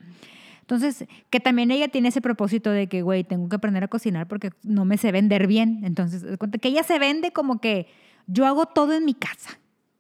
[0.61, 4.27] Entonces, que también ella tiene ese propósito de que, güey, tengo que aprender a cocinar
[4.27, 5.81] porque no me sé vender bien.
[5.83, 6.23] Entonces,
[6.59, 7.87] que ella se vende como que
[8.25, 9.59] yo hago todo en mi casa,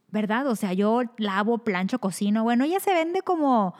[0.09, 0.47] ¿verdad?
[0.47, 2.43] O sea, yo lavo, plancho, cocino.
[2.43, 3.75] Bueno, ella se vende como,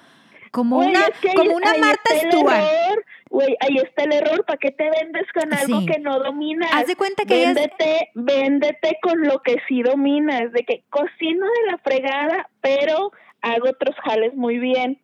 [0.55, 2.55] como una, es que ahí- como una ahí Marta está el Stewart.
[2.55, 3.05] error.
[3.29, 4.45] Güey, ahí está el error.
[4.45, 5.85] ¿Para qué te vendes con algo Sí.
[5.85, 6.69] que no dominas?
[6.73, 10.51] Haz de cuenta que ella es- véndete, véndete con lo que sí dominas.
[10.53, 15.01] De que cocino de la fregada, pero hago otros jales muy bien.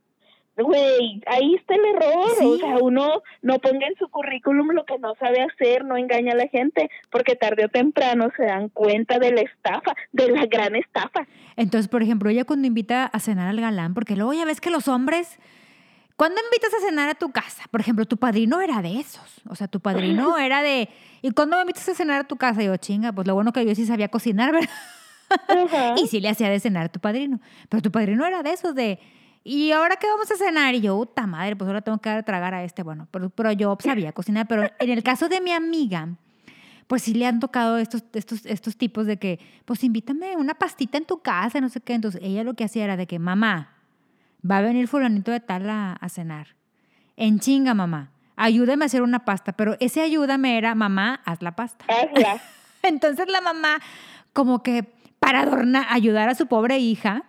[0.58, 2.30] Güey, ahí está el error.
[2.38, 2.46] Sí.
[2.46, 6.34] O sea, uno no ponga en su currículum lo que no sabe hacer, no engaña
[6.34, 10.46] a la gente, porque tarde o temprano se dan cuenta de la estafa, de la
[10.46, 11.26] gran estafa.
[11.56, 14.70] Entonces, por ejemplo, ella cuando invita a cenar al galán, porque luego ya ves que
[14.70, 15.40] los hombres,
[16.18, 19.56] cuando invitas a cenar a tu casa, por ejemplo, tu padrino era de esos, o
[19.56, 20.90] sea, tu padrino era de,
[21.22, 22.62] ¿y cuándo me invitas a cenar a tu casa?
[22.62, 24.52] Y yo, chinga, pues lo bueno que yo sí sabía cocinar,
[25.48, 25.96] ¿verdad?
[25.96, 28.76] Y sí le hacía de cenar a tu padrino, pero tu padrino era de esos
[28.76, 29.00] de,
[29.44, 30.76] ¿y ahora qué vamos a cenar?
[30.76, 33.30] Y yo, puta madre, pues ahora tengo que dar a tragar a este, bueno, pero,
[33.30, 36.10] pero yo sabía cocinar, pero en el caso de mi amiga,
[36.88, 40.98] pues sí le han tocado estos, estos, estos tipos de que, pues invítame una pastita
[40.98, 41.94] en tu casa, no sé qué.
[41.94, 43.78] Entonces ella lo que hacía era de que, mamá,
[44.50, 46.56] va a venir fulanito de tal a, a cenar.
[47.16, 49.54] En chinga, mamá, ayúdame a hacer una pasta.
[49.54, 51.86] Pero ese ayúdame era, mamá, haz la pasta.
[52.84, 53.80] Entonces la mamá,
[54.34, 57.24] como que para adornar, ayudar a su pobre hija,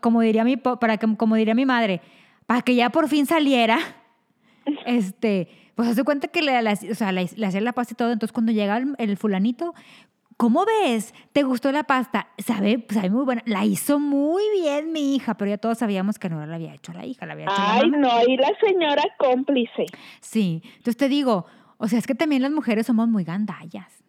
[0.00, 2.00] como diría mi, para que, como diría mi madre,
[2.46, 3.78] para que ya por fin saliera,
[4.86, 6.58] este, pues hace cuenta que le,
[6.90, 8.12] o sea, le, le hacía la pasta y todo.
[8.12, 9.74] Entonces cuando llega el, el fulanito,
[10.36, 11.14] ¿cómo ves?
[11.32, 12.28] ¿Te gustó la pasta?
[12.38, 13.42] Sabe, sabe muy buena.
[13.46, 16.92] La hizo muy bien mi hija, pero ya todos sabíamos que no la había hecho
[16.92, 17.96] la hija, la había hecho la Ay, mamá.
[17.98, 19.86] no, ahí la señora cómplice.
[20.20, 21.46] Sí, entonces te digo,
[21.78, 23.99] o sea, es que también las mujeres somos muy gandallas.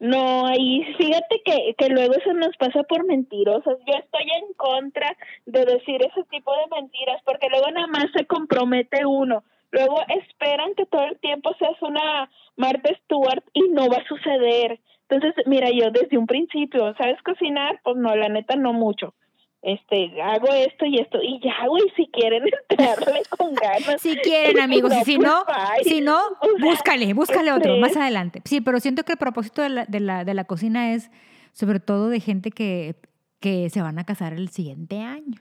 [0.00, 3.78] No, ahí fíjate que, que luego eso nos pasa por mentirosas.
[3.86, 8.24] Yo estoy en contra de decir ese tipo de mentiras porque luego nada más se
[8.26, 9.42] compromete uno.
[9.70, 14.80] Luego esperan que todo el tiempo seas una Marta Stewart y no va a suceder.
[15.08, 17.80] Entonces, mira, yo desde un principio, ¿sabes cocinar?
[17.82, 19.14] Pues no, la neta no mucho.
[19.60, 24.00] Este, hago esto y esto y ya, güey, si quieren entrarle con ganas.
[24.00, 25.84] Si quieren, amigos, y si pues, no, bye.
[25.84, 26.18] si no,
[26.60, 28.40] búscale, búscale otro, más adelante.
[28.44, 31.10] Sí, pero siento que el propósito de la, de la, de la cocina es
[31.52, 32.94] sobre todo de gente que,
[33.40, 35.40] que se van a casar el siguiente año.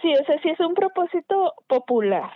[0.00, 2.30] Sí, o sea, sí es un propósito popular.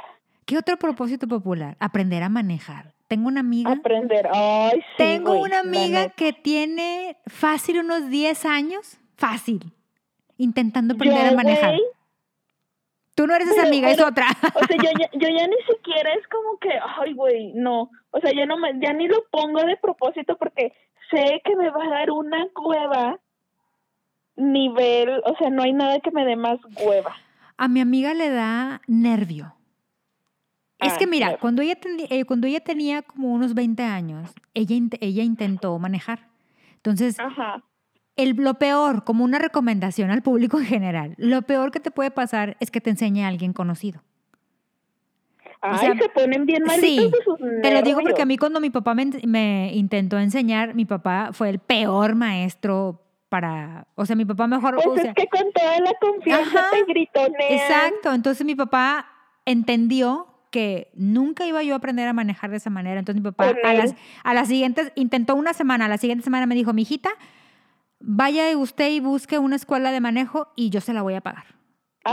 [0.45, 1.77] ¿Qué otro propósito popular?
[1.81, 2.93] Aprender a manejar.
[3.09, 4.29] Tengo una amiga, Aprender.
[4.33, 9.73] Ay, sí, tengo güey, una amiga que tiene fácil unos 10 años, fácil,
[10.39, 11.71] intentando aprender Yo, a manejar.
[11.77, 11.83] güey,
[13.17, 14.27] Tú no eres esa Pero- amiga, es otra.
[14.55, 17.89] O sea, yo ya, yo ya ni siquiera es como que, ay, güey, no.
[18.11, 20.73] O sea, yo no me, ya ni lo pongo de propósito porque
[21.13, 23.21] sé que me va a dar una hueva
[24.37, 27.15] nivel, o sea, no hay nada que me dé más hueva.
[27.57, 29.55] A mi amiga le da nervio.
[30.81, 31.41] Es Ah, que mira, claro.
[31.41, 36.27] cuando ella, teni- eh, cuando ella tenía como unos 20 años, ella, ella intentó manejar.
[36.77, 37.63] Entonces, Ajá.
[38.17, 42.11] El, lo peor, como una recomendación al público en general, lo peor que te puede
[42.11, 44.03] pasar es que te enseñe a alguien conocido.
[45.61, 48.37] Ay, sea, se ponen bien malitos sí, de sus Te lo digo porque a mí
[48.37, 53.01] cuando mi papá me, me intentó enseñar, mi papá fue el peor maestro
[53.31, 56.59] para, o sea, mi papá mejor, Pues o sea, es que con toda la confianza
[56.61, 57.53] Ajá, te gritonean.
[57.53, 59.07] Exacto, entonces mi papá
[59.47, 63.01] entendió que nunca iba yo a aprender a manejar de esa manera.
[63.01, 66.47] Entonces mi papá a las, a las siguientes, intentó una semana, a la siguiente semana
[66.47, 67.11] me dijo, mijita,
[68.07, 71.45] vaya usted y busque una escuela de manejo y yo se la voy a pagar.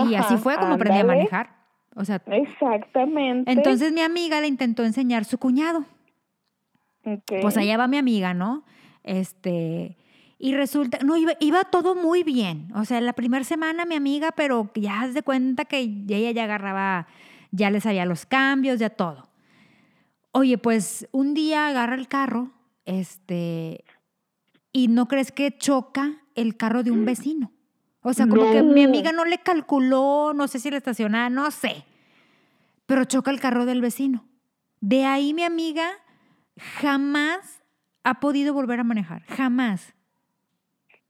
[0.09, 1.61] y así fue como aprendí a manejar.
[1.95, 3.51] O sea, Exactamente.
[3.51, 5.85] entonces mi amiga le intentó enseñar su cuñado.
[7.03, 7.41] Ok.
[7.41, 8.63] Pues allá va mi amiga, ¿no?
[9.03, 9.97] Este,
[10.39, 12.71] y resulta, no, iba, iba todo muy bien.
[12.75, 16.45] O sea, la primera semana mi amiga, pero ya haz de cuenta que ella ya
[16.45, 17.07] agarraba,
[17.51, 19.27] ya le sabía los cambios, ya todo.
[20.31, 22.51] Oye, pues un día agarra el carro,
[22.85, 23.83] este,
[24.73, 27.51] y no crees que choca el carro de un vecino.
[28.01, 28.89] O sea, como que mi No.
[28.89, 31.85] amiga no le calculó, no sé si le estacionaba, no sé.
[32.85, 34.25] Pero choca el carro del vecino.
[34.79, 35.87] De ahí mi amiga
[36.79, 37.61] jamás
[38.03, 39.93] ha podido volver a manejar, jamás.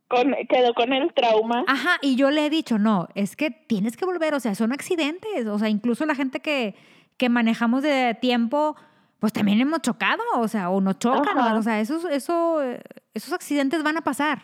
[0.07, 1.63] Con- quedó con el trauma.
[1.67, 4.73] Ajá, y yo le he dicho, no, es que tienes que volver, o sea, son
[4.73, 6.75] accidentes, o sea, incluso la gente que,
[7.15, 8.75] que manejamos de tiempo,
[9.19, 11.55] pues también hemos chocado, o sea, o nos chocan, Ajá.
[11.55, 12.81] o, sea, esos, eso, eh,
[13.13, 14.43] esos accidentes van a pasar.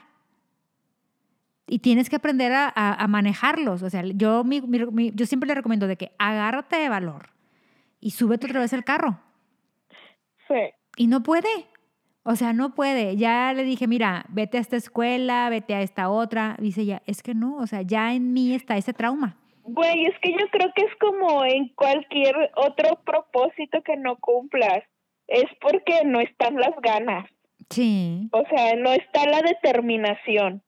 [1.70, 5.26] Y tienes que aprender a, a- a manejarlos, o sea, yo, mi- mi- mi- yo
[5.26, 7.30] siempre le recomiendo de que agárrate de valor
[8.00, 9.20] y súbete otra vez al carro.
[10.48, 10.56] Sí.
[10.96, 11.50] Y no puede.
[12.24, 13.16] O sea, no puede.
[13.18, 16.56] Ya le dije, mira, vete a esta escuela, vete a esta otra.
[16.60, 19.38] Dice ya, es que no, o sea, ya en mí está ese trauma.
[19.64, 24.84] Güey, es que yo creo que es como en cualquier otro propósito que no cumplas.
[25.28, 27.30] Es porque no están las ganas.
[27.70, 28.30] Sí.
[28.32, 30.64] O sea, no está la determinación.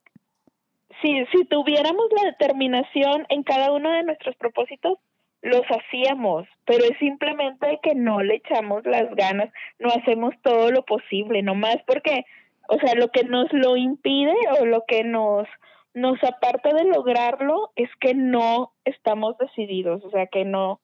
[1.01, 4.97] Si, si tuviéramos la determinación en cada uno de nuestros propósitos,
[5.41, 10.83] los hacíamos, pero es simplemente que no le echamos las ganas, no hacemos todo lo
[10.83, 12.25] posible, nomás porque,
[12.67, 15.47] o sea, lo que nos lo impide o lo que nos
[15.93, 20.81] nos aparta de lograrlo es que no estamos decididos, o sea, que no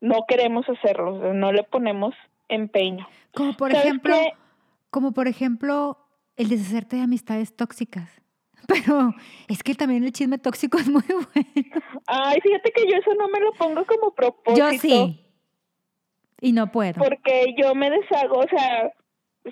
[0.00, 2.14] no queremos hacerlo, o sea, no le ponemos
[2.48, 3.06] empeño.
[3.34, 4.16] Como por ¿Sabes ejemplo?
[4.92, 5.98] Como por ejemplo,
[6.36, 8.10] el deshacerte de amistades tóxicas.
[8.68, 9.14] Pero
[9.48, 11.82] es que también el chisme tóxico es muy bueno.
[12.06, 14.70] Ay, fíjate que yo eso no me lo pongo como propósito.
[14.70, 15.26] Yo sí.
[16.40, 17.02] Y no puedo.
[17.02, 18.92] Porque yo me deshago, o sea,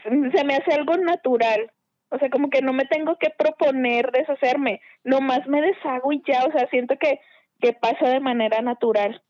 [0.02, 1.72] se me hace algo natural.
[2.10, 4.80] O sea, como que no me tengo que proponer deshacerme.
[5.04, 7.20] Nomás me deshago y ya, o sea, siento que,
[7.60, 9.22] que pasa de manera natural.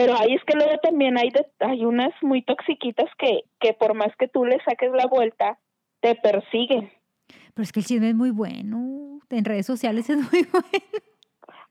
[0.00, 3.92] Pero ahí es que luego también hay, de- hay unas muy toxiquitas que, que por
[3.94, 5.58] más que tú le saques la vuelta,
[6.00, 6.90] te persiguen.
[7.52, 9.20] Pero es que el chisme es muy bueno.
[9.28, 11.04] En redes sociales es muy bueno.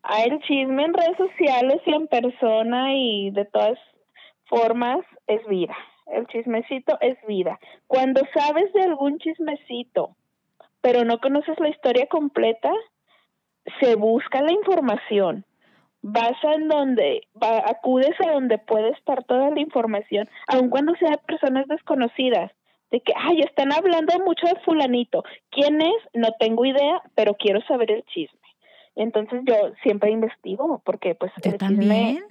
[0.04, 3.80] Hay el chisme en redes sociales y en persona y de todas
[4.46, 5.76] formas es vida.
[6.08, 7.60] El chismecito es vida.
[7.88, 10.16] Cuando sabes de algún chismecito,
[10.82, 12.72] pero no conoces la historia completa,
[13.82, 15.46] se busca la información.
[16.02, 20.96] Vas a en donde, va, acudes a donde puede estar toda la información, aun cuando
[20.96, 22.52] sea de personas desconocidas.
[22.92, 25.24] De que, ay, están hablando mucho de fulanito.
[25.52, 25.96] ¿Quién es?
[26.14, 28.40] No tengo idea, pero quiero saber el chisme.
[28.96, 32.16] Entonces yo siempre investigo, porque pues Yo el también.
[32.16, 32.28] chisme,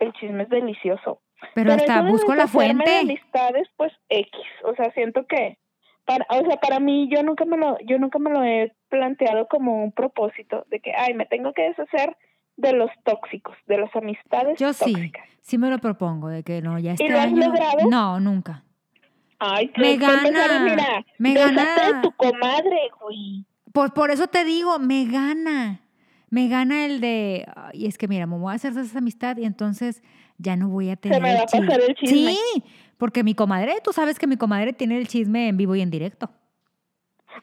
[0.00, 1.20] el chisme es delicioso.
[1.54, 2.98] Pero hasta eso de busco la fuente.
[2.98, 4.30] amistades, pues X.
[4.64, 5.56] O sea, siento que,
[6.04, 9.46] para, o sea, para mí yo nunca me lo, yo nunca me lo he planteado
[9.48, 12.16] como un propósito de que, ay, me tengo que deshacer
[12.58, 15.24] de los tóxicos, de las amistades Yo sí, tóxicas.
[15.40, 17.46] sí me lo propongo, de que no, ya este lo has año.
[17.46, 17.88] logrado?
[17.88, 18.64] No, nunca.
[19.38, 21.62] Ay, Me gana, mira, me gana.
[21.62, 23.46] de tu comadre, güey.
[23.72, 25.80] Por, por eso te digo, me gana.
[26.30, 29.44] Me gana el de, y es que mira, me voy a hacer esa amistad y
[29.44, 30.02] entonces
[30.36, 32.32] ya no voy a tener me va a pasar el chisme.
[32.34, 32.64] Sí,
[32.98, 35.90] porque mi comadre, tú sabes que mi comadre tiene el chisme en vivo y en
[35.90, 36.30] directo.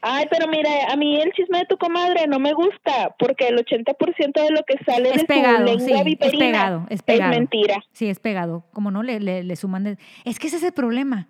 [0.01, 3.57] Ay, pero mira, a mí el chisme de tu comadre no me gusta, porque el
[3.57, 7.01] 80% de lo que sale Es de pegado, tu lengua sí, es viperina pegado, es
[7.01, 7.31] pegado.
[7.31, 7.83] mentira.
[7.91, 8.65] Sí, es pegado.
[8.73, 9.97] Como no, le, le, le suman de...
[10.23, 11.27] Es que ese es el problema.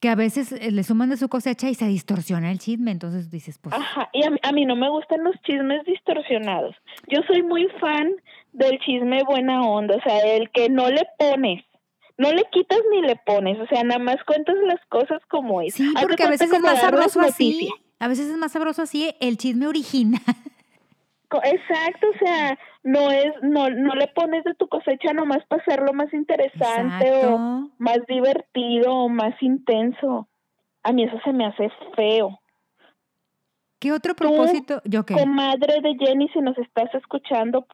[0.00, 2.90] Que a veces eh, le suman de su cosecha y se distorsiona el chisme.
[2.90, 3.74] Entonces dices, pues...
[3.74, 6.76] Ajá, y a mí, a mí no me gustan los chismes distorsionados.
[7.08, 8.12] Yo soy muy fan
[8.56, 11.62] del chisme buena onda, o sea, el que no le pones,
[12.18, 15.74] no le quitas ni le pones, o sea, nada más cuentas las cosas como es.
[15.74, 17.70] Sí, porque a veces es más sabroso así.
[17.98, 20.20] A veces es más sabroso así el chisme original.
[21.44, 25.92] Exacto, o sea, no es, no, no le pones de tu cosecha nomás para hacerlo
[25.92, 30.28] más interesante o más divertido o más intenso.
[30.82, 32.38] A mí eso se me hace feo.
[33.78, 34.80] ¿Qué otro propósito?
[34.84, 35.14] ¿Yo qué?
[35.14, 37.66] Comadre de Jenny, si nos estás escuchando,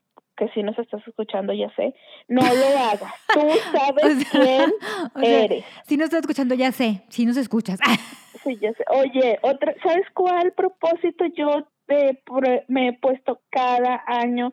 [0.46, 1.94] que si nos estás escuchando ya sé,
[2.28, 3.12] no lo hagas.
[3.32, 3.40] Tú
[3.76, 4.72] sabes O sea, quién
[5.14, 5.64] o sea, eres.
[5.84, 7.02] Si no estás escuchando, ya sé.
[7.08, 7.78] Si nos escuchas.
[8.44, 8.82] Sí, ya sé.
[8.88, 11.46] Oye, otra, ¿sabes cuál propósito yo
[11.86, 14.52] pro- me he puesto cada año?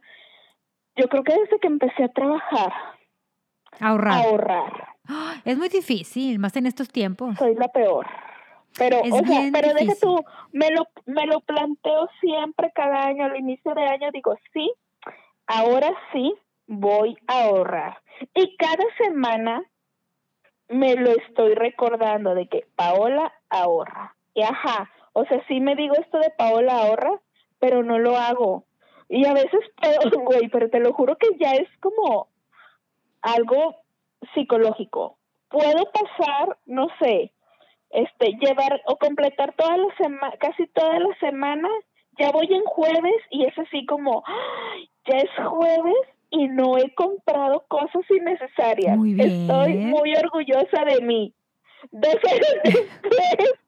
[0.95, 2.71] Yo creo que desde que empecé a trabajar,
[3.79, 4.25] Ahorrar.
[4.25, 4.87] ahorrar.
[5.45, 7.35] Es muy difícil, más en estos tiempos.
[7.39, 8.05] Soy la peor.
[8.77, 13.25] Pero, Es o sea, pero deja tú, me lo, me lo planteo siempre cada año,
[13.25, 14.71] al inicio de año, digo, sí,
[15.49, 16.33] ahora sí
[16.67, 17.97] voy a ahorrar.
[18.35, 19.63] Y cada semana
[20.69, 24.15] me lo estoy recordando de que Paola ahorra.
[24.35, 27.19] Y ajá, o sea, sí me digo esto de Paola ahorra,
[27.57, 28.65] pero no lo hago.
[29.09, 32.27] Y a veces, pero, güey, pero te lo juro que ya es como
[33.21, 33.75] algo
[34.33, 35.17] psicológico.
[35.49, 37.31] Puedo pasar, no sé,
[37.89, 41.67] este, llevar o completar toda la semana, casi toda la semana,
[42.19, 44.23] ya voy en jueves y es así como.
[45.09, 45.95] Ya es jueves
[46.29, 48.97] y no he comprado cosas innecesarias.
[48.97, 49.41] Muy bien.
[49.41, 51.33] Estoy muy orgullosa de mí.
[51.91, 52.41] Después,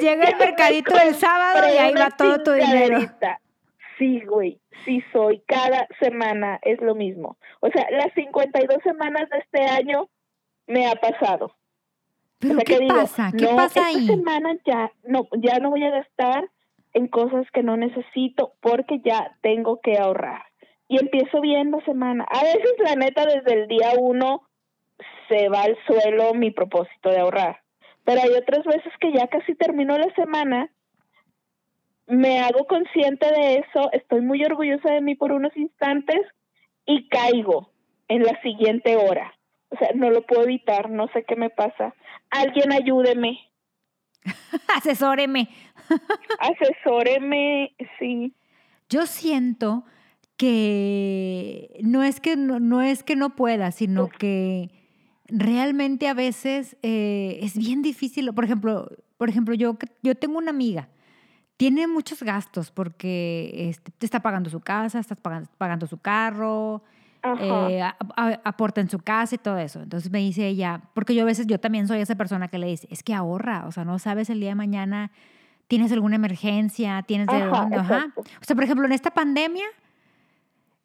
[0.00, 3.00] Llega el mercadito del sábado y ahí va todo tu dinero.
[3.98, 5.42] Sí, güey, sí soy.
[5.46, 7.38] Cada semana es lo mismo.
[7.60, 10.08] O sea, las 52 semanas de este año
[10.66, 11.54] me ha pasado.
[12.38, 13.32] Pero O sea, ¿qué que digo, pasa?
[13.36, 14.06] ¿Qué no, pasa esta ahí?
[14.06, 16.50] semana ya no, ya no voy a gastar
[16.94, 20.42] en cosas que no necesito porque ya tengo que ahorrar.
[20.88, 22.24] Y empiezo bien la semana.
[22.30, 24.48] A veces, la neta, desde el día uno
[25.28, 27.60] se va al suelo mi propósito de ahorrar.
[28.04, 30.70] Pero hay otras veces que ya casi terminó la semana,
[32.06, 36.20] me hago consciente de eso, estoy muy orgullosa de mí por unos instantes
[36.84, 37.70] y caigo
[38.08, 39.34] en la siguiente hora.
[39.70, 41.94] O sea, no lo puedo evitar, no sé qué me pasa.
[42.30, 43.38] Alguien ayúdeme,
[44.76, 45.48] Asesóreme.
[46.38, 48.32] asesóreme, sí.
[48.88, 49.84] Yo siento
[50.36, 54.70] que no es que no, no es que no pueda, sino que
[55.26, 58.32] realmente a veces eh, es bien difícil.
[58.34, 60.88] Por ejemplo, por ejemplo, yo, yo tengo una amiga,
[61.56, 66.82] tiene muchos gastos porque este, te está pagando su casa, estás pagando, pagando su carro.
[67.40, 69.80] Eh, a- a- aporta en su casa y todo eso.
[69.82, 72.66] Entonces me dice ella, porque yo a veces, yo también soy esa persona que le
[72.66, 75.10] dice, es que ahorra, o sea, no sabes el día de mañana,
[75.68, 78.06] tienes alguna emergencia, tienes de Ajá, dónde, ajá.
[78.16, 79.64] O sea, por ejemplo, en esta pandemia,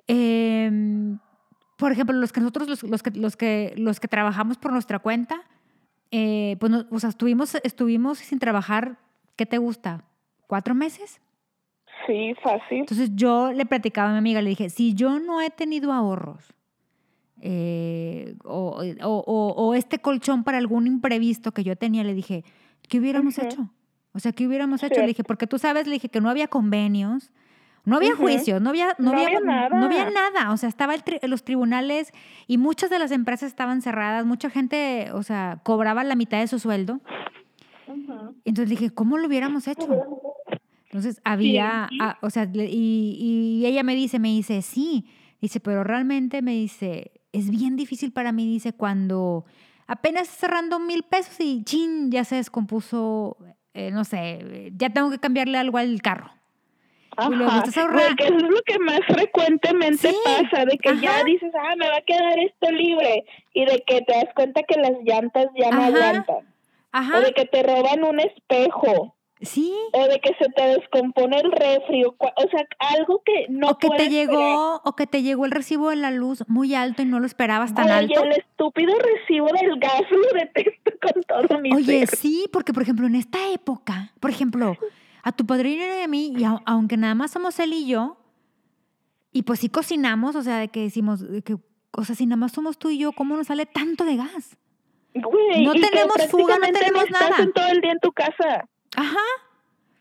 [0.08, 1.20] em,
[1.78, 5.00] por ejemplo, los que nosotros, los, los que, los, que, los que trabajamos por nuestra
[5.00, 5.42] cuenta,
[6.12, 8.98] eh, pues, no- o sea, estuvimos, estuvimos sin trabajar,
[9.36, 10.04] ¿qué te gusta?
[10.48, 11.22] ¿Cuatro meses?
[12.08, 12.80] Sí, fácil.
[12.80, 16.54] Entonces yo le platicaba a mi amiga, le dije, si yo no he tenido ahorros
[17.42, 22.44] eh, o, o- o- o este colchón para algún imprevisto que yo tenía, le dije,
[22.88, 23.70] ¿qué hubiéramos hecho?
[24.14, 25.00] O sea, ¿qué hubiéramos hecho?
[25.02, 27.32] Le dije, porque tú sabes, le dije que no había convenios,
[27.86, 28.24] no había Ujú.
[28.24, 30.30] juicios, no había, no No había, había no había nada.
[30.34, 30.52] nada.
[30.52, 32.12] O sea, estaba el tri- los tribunales
[32.48, 36.48] y muchas de las empresas estaban cerradas, mucha gente, o sea, cobraba la mitad de
[36.48, 37.00] su sueldo.
[37.88, 38.36] Ujú.
[38.46, 39.88] Entonces dije, ¿cómo lo hubiéramos hecho?
[40.90, 41.98] Entonces había, Sí.
[42.02, 45.06] ah, o sea, y, y ella me dice, me dice, sí,
[45.40, 49.46] dice, pero realmente me dice, es bien difícil para mí, dice, cuando
[49.86, 53.38] apenas cerrando mil pesos y chin, ya se descompuso,
[53.76, 56.32] eh, no sé, ya tengo que cambiarle algo al carro.
[57.18, 57.58] Ajá.
[57.60, 58.04] estás ahorrando.
[58.04, 61.76] Güey, que eso es lo que más frecuentemente Sí, pasa, de que ya dices, ah,
[61.78, 65.48] me va a quedar esto libre, y de que te das cuenta que las llantas
[65.56, 65.88] ya no Ajá.
[65.88, 66.54] aguantan,
[66.92, 69.74] Ajá, o de que te roban un espejo, sí.
[69.94, 73.78] o de que se te descompone el refri, o, o sea, algo que no o
[73.78, 74.12] que te esperar.
[74.12, 77.26] llegó, o que te llegó el recibo de la luz muy alto y no lo
[77.26, 78.24] esperabas tan Güey, alto.
[78.24, 82.18] el estúpido recibo del gas lo detesto con todo mi Oye, ser.
[82.18, 84.76] sí, porque por ejemplo, en esta época, por ejemplo,
[85.24, 88.18] a tu padrino y a mí, y au- aunque nada más somos él y yo,
[89.32, 91.56] y pues sí cocinamos, o sea, de que decimos, de que,
[91.92, 94.58] o sea, si nada más somos tú y yo, ¿cómo nos sale tanto de gas?
[95.14, 97.44] Güey, no tenemos fuga, no tenemos estás nada.
[97.44, 98.68] en todo el día en tu casa.
[99.00, 99.18] Ajá.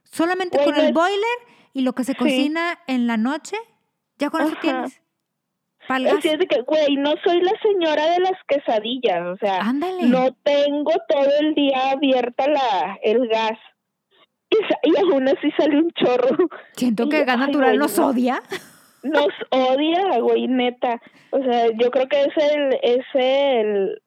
[0.04, 1.38] Solamente con el boiler
[1.74, 2.18] y lo que se Sí.
[2.18, 3.56] cocina en la noche,
[4.18, 5.00] ya con eso tienes.
[5.88, 6.20] Es
[6.50, 10.02] que, güey, no soy la señora de las quesadillas, o sea, Ándale.
[10.02, 13.58] no tengo todo el día abierta la el gas.
[14.50, 14.56] Y,
[14.90, 16.36] y aún así sale un chorro.
[16.72, 18.06] Siento y que el gas natural güey, nos no.
[18.08, 18.42] odia.
[19.02, 21.00] nos odia, güey, neta.
[21.30, 24.02] O sea, yo creo que es el, es el,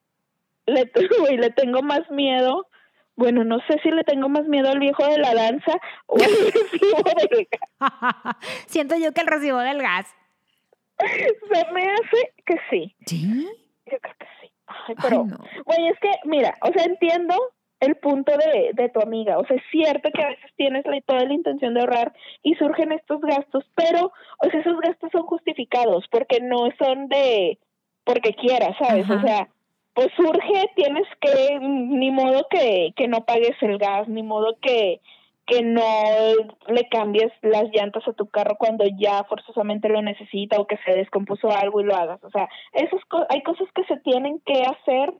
[0.67, 2.67] le, güey, le tengo más miedo.
[3.15, 5.73] Bueno, no sé si le tengo más miedo al viejo de la danza
[6.07, 6.21] o al
[6.53, 8.35] recibo del gas.
[8.67, 10.07] Siento yo que el recibo del gas.
[10.97, 12.95] Se me hace que sí.
[13.05, 13.47] ¿Sí?
[13.85, 14.51] Yo creo que sí.
[14.67, 15.37] Ay, pero, no.
[15.65, 17.35] güey, es que, mira, o sea, entiendo
[17.81, 19.39] el punto de, de tu amiga.
[19.39, 22.53] O sea, es cierto que a veces tienes la, toda la intención de ahorrar y
[22.55, 27.59] surgen estos gastos, pero, o sea, esos gastos son justificados porque no son de
[28.03, 29.05] porque quieras, ¿sabes?
[29.05, 29.15] Ajá.
[29.15, 29.49] O sea,
[29.93, 35.01] pues surge, tienes que, ni modo que, que no pagues el gas, ni modo que,
[35.45, 35.83] que no
[36.67, 40.93] le cambies las llantas a tu carro cuando ya forzosamente lo necesita o que se
[40.93, 42.23] descompuso algo y lo hagas.
[42.23, 45.13] O sea, esos co- hay cosas que se tienen que hacer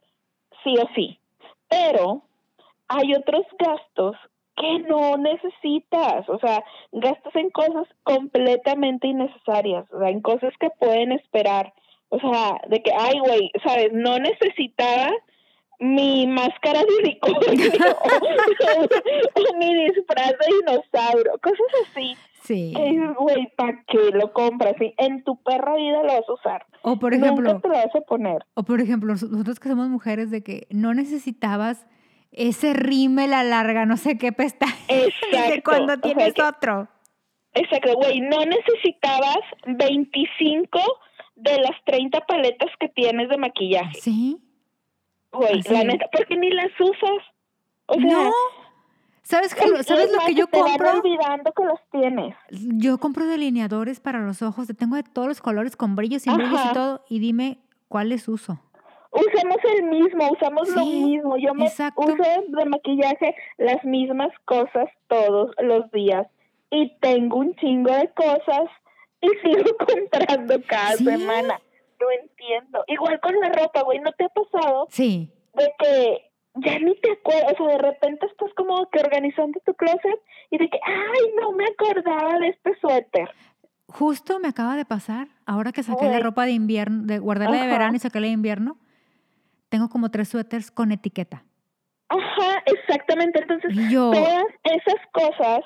[0.64, 1.20] sí o sí.
[1.70, 2.22] Pero
[2.88, 4.16] hay otros gastos
[4.56, 10.70] que no necesitas, o sea, gastos en cosas completamente innecesarias, o sea, en cosas que
[10.72, 11.74] pueden esperar,
[12.12, 15.10] o sea, de que, ay, güey, sabes, no necesitaba
[15.80, 17.72] mi máscara de unicornio
[19.36, 22.16] o, mi disfraz de dinosaurio, cosas así.
[22.44, 22.74] Sí.
[23.18, 24.76] Güey, ¿para qué lo compras?
[24.80, 26.66] Sí, en tu perra vida lo vas a usar.
[26.84, 28.46] O por ejemplo, Nunca te lo vas a poner.
[28.56, 31.88] o por ejemplo, nos- nosotros que somos mujeres de que no necesitabas
[32.32, 35.62] ese rímel a larga, no sé qué pestaña, Exacto.
[35.66, 36.88] cuando o sea, tienes que- otro.
[37.54, 40.80] Exacto, güey, no necesitabas 25
[41.36, 44.38] de las 30 paletas que tienes de maquillaje, Sí.
[45.32, 47.26] güey, Así la neta, porque ni las usas.
[47.88, 48.32] O sea, no.
[49.24, 49.64] ¿Sabes, qué?
[49.66, 50.92] es- ¿Sabes es lo que yo te van compro?
[51.00, 52.36] olvidando que las tienes.
[52.50, 54.68] Yo compro delineadores para los ojos.
[54.78, 56.74] Tengo de todos los colores con brillos, sin brillos y Ajá.
[56.74, 57.06] todo.
[57.08, 58.60] Y dime cuáles uso.
[59.12, 61.38] Usamos el mismo, usamos lo mismo.
[61.38, 62.02] Yo me exacto.
[62.02, 62.16] uso
[62.48, 66.28] de maquillaje las mismas cosas todos los días
[66.72, 68.70] y tengo un chingo de cosas
[69.44, 71.06] y sigo comprando cada Sí.
[71.06, 71.60] semana.
[72.00, 72.84] No entiendo.
[72.88, 75.32] Igual con la ropa, güey, ¿no te ha pasado Sí.
[75.54, 79.74] de que ya ni te acuerdas, o sea, de repente estás como que organizando tu
[79.76, 80.20] closet
[80.50, 83.30] y de que, ay, no me acordaba de este suéter.
[83.88, 87.68] Justo me acaba de pasar, ahora que saqué la ropa de invierno, de guardarla de
[87.68, 88.78] verano y saqué la de invierno,
[89.70, 91.44] tengo como tres suéteres con etiqueta.
[92.10, 93.40] Ajá, exactamente.
[93.42, 95.60] Entonces, yo, todas esas cosas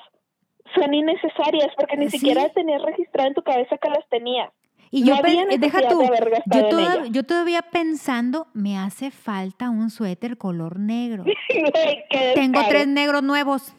[0.74, 2.18] son innecesarias porque ni Sí.
[2.18, 4.50] siquiera tenías registrado en tu cabeza que las tenías.
[4.90, 6.08] y no yo eh, deja tú, de
[6.46, 11.24] yo, toda- todavía pensando, me hace falta un suéter color negro.
[12.34, 13.74] Tengo tres negros nuevos.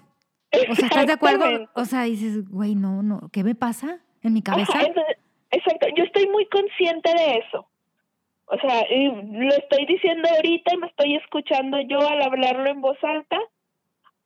[0.69, 1.45] O sea, ¿estás de acuerdo?
[1.75, 4.71] O sea, dices, güey, no, no, ¿qué me pasa en mi cabeza?
[4.77, 4.87] Ajá,
[5.51, 7.67] exacto, yo estoy muy consciente de eso.
[8.45, 12.79] O sea, y lo estoy diciendo ahorita y me estoy escuchando yo al hablarlo en
[12.81, 13.37] voz alta,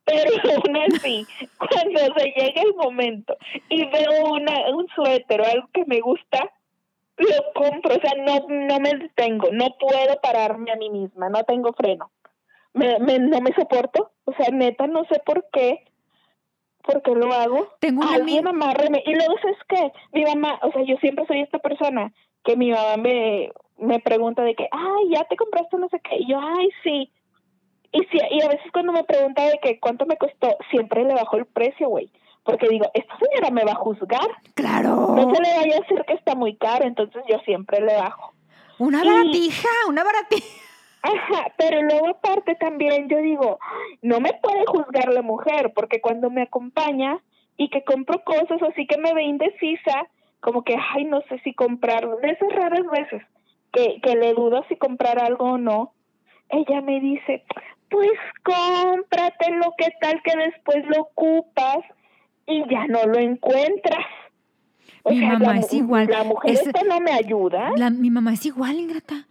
[0.06, 1.26] pero aún así,
[1.58, 3.38] cuando se llega el momento
[3.70, 6.52] y veo una, un suéter o algo que me gusta,
[7.18, 7.96] lo compro.
[7.96, 12.12] O sea, no, no me detengo, no puedo pararme a mí misma, no tengo freno.
[12.74, 15.84] Me, me, no me soporto, o sea, neta, no sé por qué,
[16.84, 19.04] por qué lo hago Tengo una amiga, amárreme.
[19.06, 19.92] Y luego, ¿sabes qué?
[20.14, 24.44] Mi mamá, o sea, yo siempre soy esta persona que mi mamá me, me pregunta
[24.44, 26.18] de que, ay, ya te compraste no sé qué.
[26.18, 27.12] Y yo, ay, sí.
[27.94, 31.14] Y, sí, y a veces cuando me pregunta de que cuánto me costó, siempre le
[31.14, 32.10] bajo el precio, güey.
[32.44, 34.28] Porque digo, esta señora me va a juzgar.
[34.56, 37.94] claro, No se le vaya a decir que está muy caro, entonces yo siempre le
[37.96, 38.34] bajo.
[38.80, 40.48] una y- baratija, una baratija.
[41.04, 46.00] Ajá, pero luego aparte también yo digo, "Ay, no me puede juzgar la mujer, porque
[46.00, 47.20] cuando me acompaña
[47.58, 50.08] y que compro cosas así que me ve indecisa,
[50.42, 53.22] como que, ay, no sé si comprarlo, de esas raras veces
[53.74, 55.94] que, que le dudo si comprar algo o no,
[56.50, 57.44] ella me dice,
[57.92, 58.10] pues
[58.44, 61.78] cómpratelo, ¿qué tal que después lo ocupas
[62.48, 64.06] y ya no lo encuentras?
[65.06, 66.08] Mi mamá la, es igual.
[66.10, 67.72] La mujer Es- esta no me ayuda.
[67.76, 69.28] La- mi mamá es igual, ingrata.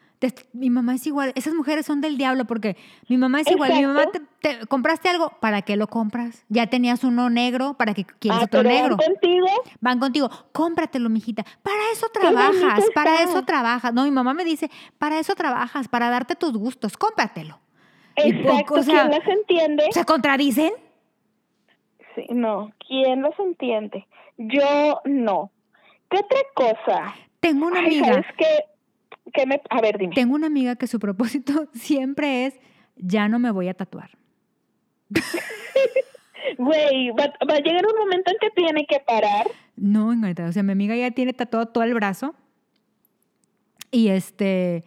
[0.53, 1.33] Mi mamá es igual.
[1.35, 2.77] Esas mujeres son del diablo porque
[3.09, 3.73] mi mamá es igual.
[3.73, 4.05] Mi mamá
[4.43, 6.45] te, compraste algo, ¿para qué lo compras?
[6.51, 8.97] Ya tenías uno negro, ¿para qué quieres Ah, otro pero van negro?
[8.99, 9.47] contigo
[9.81, 11.45] Van contigo, cómpratelo, mijita.
[11.63, 13.31] Para eso trabajas, para está.
[13.31, 13.95] eso trabajas.
[13.95, 17.59] No, mi mamá me dice, para eso trabajas, para darte tus gustos, cómpratelo.
[18.23, 19.85] Poco, Exacto, o sea, ¿quién las entiende?
[19.91, 20.73] ¿Se contradicen?
[22.15, 24.07] Sí, no, ¿quién las entiende?
[24.37, 25.51] Yo no.
[26.11, 27.15] ¿Qué otra cosa?
[27.41, 28.65] Tengo una Ay, amiga, ¿sabes qué?
[29.33, 29.61] ¿Qué me...
[29.71, 30.15] A ver, dime.
[30.15, 32.59] tengo una amiga que su propósito siempre es,
[32.97, 34.11] ya no me voy a tatuar.
[36.59, 39.47] Güey, va, va a llegar un momento en que tiene que parar.
[39.77, 42.35] No, Ingrata, o sea, mi amiga ya tiene tatuado todo el brazo.
[43.91, 44.85] Y este,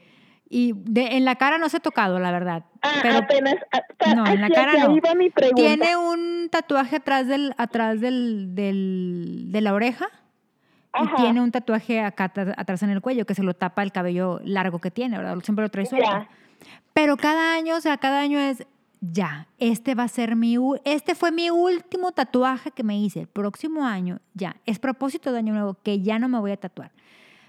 [0.55, 2.63] y de, en la cara no se ha tocado, la verdad.
[2.83, 3.55] Ah, pero apenas...
[3.71, 4.95] ah, pa- No, en la cara no.
[5.01, 10.07] va mi tiene un tatuaje atrás del, atrás del, del, de la oreja
[10.91, 11.11] Ajá.
[11.17, 14.39] y tiene un tatuaje acá atrás en el cuello que se lo tapa el cabello
[14.43, 15.39] largo que tiene, ¿verdad?
[15.43, 16.07] Siempre lo trae suelto.
[16.07, 16.27] Ya.
[16.93, 18.63] Pero cada año, o sea, cada año es,
[19.01, 23.21] ya, este va a ser mi, este fue mi último tatuaje que me hice.
[23.21, 26.57] El próximo año, ya, es propósito de año nuevo que ya no me voy a
[26.57, 26.91] tatuar.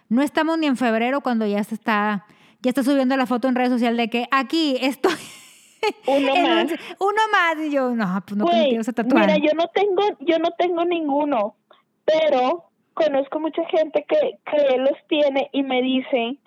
[0.08, 2.24] No estamos ni en febrero cuando ya se está,
[2.64, 5.12] ya está subiendo la foto en redes sociales de que aquí estoy.
[6.06, 6.64] Uno un- más.
[6.98, 7.64] uno más.
[7.66, 9.26] Y yo, no, pues no, quiero tatuar.
[9.26, 11.56] mira, yo no tengo, yo no tengo ninguno,
[12.04, 16.38] pero conozco mucha gente que, que los tiene y me dicen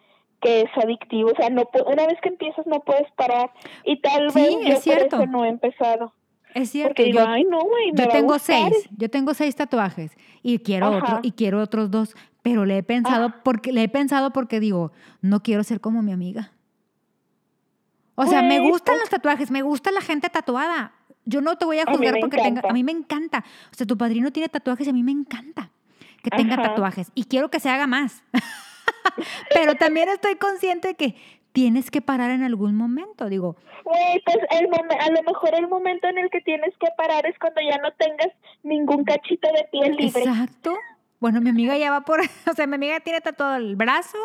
[0.42, 3.52] que es adictivo, o sea, no una vez que empiezas no puedes parar
[3.84, 5.16] y tal Sí, vez es por cierto.
[5.18, 6.14] eso no he empezado,
[6.54, 6.90] es cierto.
[6.90, 8.72] porque digo, yo- ay no, güey, me Yo tengo gustar".
[8.72, 10.12] seis, yo tengo seis tatuajes
[10.44, 10.98] y quiero Ajá.
[10.98, 12.16] otro y quiero otros dos,
[12.50, 13.42] pero le he pensado Ah.
[13.44, 14.92] porque le he pensado porque digo,
[15.22, 16.52] no quiero ser como mi amiga.
[18.16, 20.94] O sea, me Pues, gustan pues- los tatuajes, me gusta la gente tatuada.
[21.26, 23.44] Yo no te voy a juzgar porque tenga, a mí me encanta.
[23.72, 25.70] O sea, tu padrino tiene tatuajes y a mí me encanta
[26.24, 28.24] que tenga tatuajes y quiero que se haga más.
[29.54, 31.16] pero también estoy consciente de que
[31.52, 35.68] tienes que parar en algún momento, digo, Güey, pues el momen- a lo mejor el
[35.68, 38.30] momento en el que tienes que parar es cuando ya no tengas
[38.64, 40.24] ningún cachito de piel libre.
[40.24, 40.76] Exacto.
[41.20, 44.18] Bueno, mi amiga ya va por, o sea, mi amiga tiene tatuado el brazo,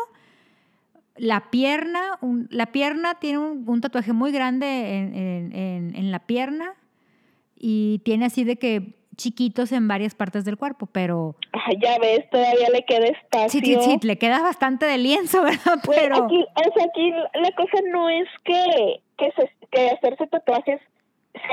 [1.15, 6.11] la pierna, un- la pierna tiene un, un tatuaje muy grande en, en- en- en
[6.11, 6.73] la pierna
[7.55, 12.27] y tiene así de que chiquitos en varias partes del cuerpo, pero Ah, ya ves,
[12.31, 13.49] todavía le queda espacio.
[13.49, 15.79] sí, sí, sí, le queda bastante de lienzo, ¿verdad?
[15.87, 20.81] Pero aquí, o sea, aquí la cosa no es que, que, se- que hacerse tatuajes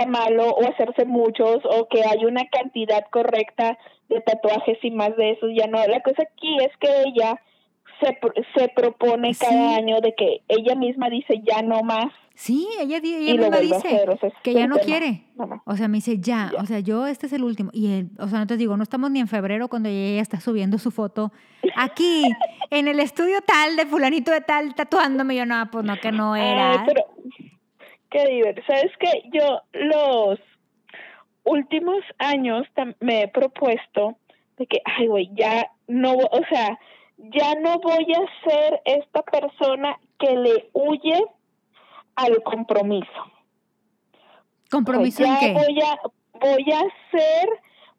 [0.08, 3.78] malo o hacerse muchos o que hay una cantidad correcta
[4.08, 5.78] de tatuajes y más de esos, ya no.
[5.86, 7.40] La cosa aquí es que ella
[8.00, 8.18] se,
[8.56, 9.44] se propone Sí.
[9.46, 13.74] cada año de que ella misma dice ya no más sí, ella, ella misma dice
[13.76, 14.08] hacer.
[14.10, 15.24] O sea, es que ya no quiere.
[15.36, 15.62] no.
[15.66, 16.62] O sea, me dice, ya, Ya.
[16.62, 17.70] o sea, yo este es el último.
[17.74, 20.40] Y, el- o sea, no te digo, no estamos ni en febrero cuando ella está
[20.40, 21.32] subiendo su foto
[21.76, 22.24] aquí,
[22.70, 25.36] en el estudio tal, de fulanito de tal, tatuándome.
[25.36, 26.72] Yo, no, pues no, que no era.
[26.72, 27.04] Ay, pero
[28.11, 28.66] qué divertido.
[28.66, 29.22] ¿Sabes qué?
[29.32, 30.38] Yo los
[31.44, 32.66] últimos años
[33.00, 34.16] me he propuesto
[34.56, 36.78] de que, ay, güey, ya no, o sea,
[37.16, 41.22] ya no voy a ser esta persona que le huye
[42.16, 43.32] al compromiso.
[44.70, 45.52] ¿Compromiso ya qué?
[45.52, 45.98] voy a
[46.40, 47.48] voy a hacer,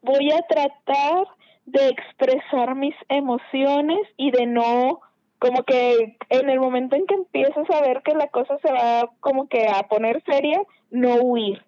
[0.02, 1.28] voy a tratar
[1.66, 5.00] de expresar mis emociones y de no
[5.42, 9.10] como que en el momento en que empiezas a ver que la cosa se va
[9.18, 10.62] como que a poner seria,
[10.92, 11.64] no huir.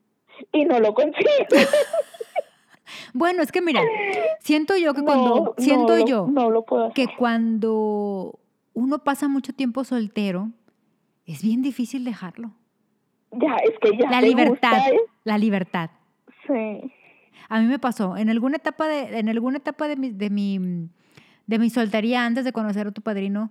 [0.52, 1.28] Y no lo consigo.
[3.12, 3.80] Bueno, es que mira,
[4.40, 6.94] siento yo que No, cuando, siento yo no lo puedo hacer.
[7.08, 8.38] que cuando
[8.74, 10.50] uno pasa mucho tiempo soltero,
[11.26, 12.50] es bien difícil dejarlo.
[13.32, 15.00] Ya, es que ya La te libertad, gusta, ¿eh?
[15.24, 15.90] la libertad.
[16.46, 16.92] Sí.
[17.48, 20.88] A mí me pasó en alguna etapa de en alguna etapa de mi de mi
[21.46, 23.50] de mi soltería antes de conocer a tu padrino,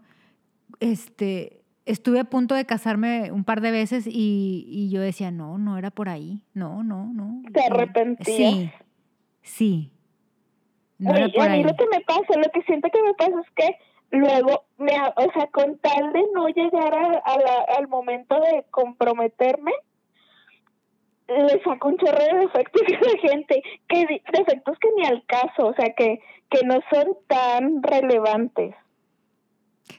[0.79, 5.57] este estuve a punto de casarme un par de veces y, y yo decía, no,
[5.57, 6.41] no era por ahí.
[6.53, 7.41] No, no, no.
[7.51, 8.37] ¿Te Eh, arrepentías?
[8.37, 8.71] Sí.
[9.41, 9.91] Sí.
[10.99, 11.63] No Oye, era por a mí ahí.
[11.63, 13.75] lo que me pasa, lo que siento que me pasa es que
[14.17, 18.35] luego, me, ha- o sea, con tal de no llegar a, a la- al momento
[18.39, 19.73] de comprometerme,
[21.27, 25.67] le saco un chorro de defectos a la gente, que defectos que ni al caso,
[25.67, 26.19] o sea, que,
[26.49, 28.75] que no son tan relevantes.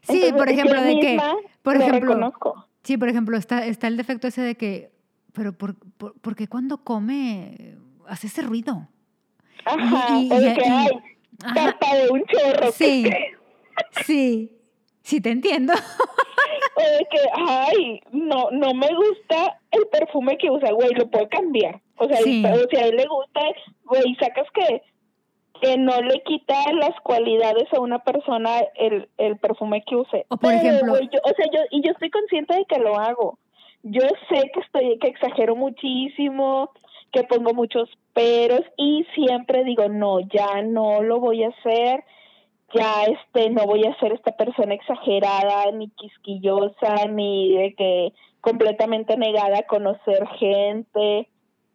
[0.03, 1.19] Sí, Entonces, por ejemplo, de que
[1.63, 2.67] por lo ejemplo, reconozco.
[2.83, 4.91] Sí, por ejemplo, está, está el defecto ese de que,
[5.33, 7.77] pero por, por, ¿por qué cuando come
[8.07, 8.89] hace ese ruido?
[9.65, 10.89] Ajá, y- o de y- que, y- ay,
[11.45, 12.73] Ajá, tapa de un chorro.
[12.73, 13.05] Sí.
[14.05, 14.53] sí,
[15.03, 15.73] sí te entiendo.
[16.77, 21.29] O de que, ay, no, no me gusta el perfume que usa, güey, lo puedo
[21.29, 21.81] cambiar.
[21.99, 22.45] O sea, Sí.
[22.45, 23.41] o si a él le gusta,
[23.85, 24.83] güey, sacas que,
[25.61, 30.27] que no le quita las cualidades a una persona el, el perfume que use.
[30.29, 32.99] O por Pero, ejemplo- yo, o sea, yo, y yo estoy consciente de que lo
[32.99, 33.39] hago.
[33.83, 36.71] Yo sé que estoy, que exagero muchísimo,
[37.13, 42.05] que pongo muchos peros y siempre digo, no, ya no lo voy a hacer
[42.75, 49.17] ya este no voy a ser esta persona exagerada ni quisquillosa ni de que completamente
[49.17, 51.29] negada a conocer gente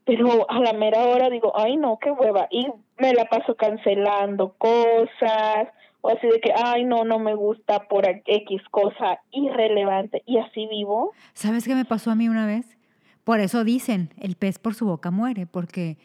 [0.09, 4.55] pero a la mera hora digo ay no qué hueva y me la paso cancelando
[4.57, 5.67] cosas
[6.01, 10.67] o así de que ay no no me gusta por x cosa irrelevante y así
[10.67, 12.79] vivo ¿Sabes qué me pasó a mí una vez?
[13.23, 15.99] Por eso dicen, el pez por su boca muere, porque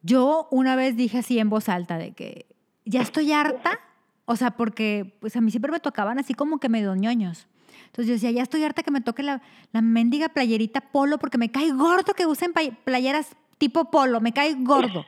[0.00, 2.46] yo una vez dije así en voz alta de que
[2.86, 3.78] ya estoy harta,
[4.24, 7.48] o sea, porque pues a mí siempre me tocaban así como que medio ñoños.
[7.92, 11.36] Entonces yo decía, ya estoy harta que me toque la, la mendiga playerita polo porque
[11.36, 15.04] me cae gordo que usen playeras tipo polo, me cae gordo.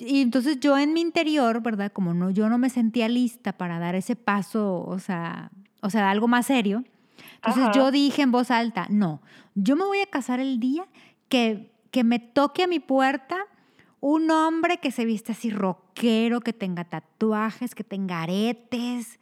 [0.00, 1.92] Y entonces yo en mi interior, ¿verdad?
[1.92, 6.10] Como no, yo no me sentía lista para dar ese paso, o sea, o sea,
[6.10, 6.82] algo más serio.
[7.36, 7.72] Entonces Ajá.
[7.72, 9.22] yo dije en voz alta, no,
[9.54, 10.86] yo me voy a casar el día
[11.28, 13.36] que, que me toque a mi puerta
[14.00, 19.18] un hombre que se viste así rockero, que tenga tatuajes, que tenga aretes,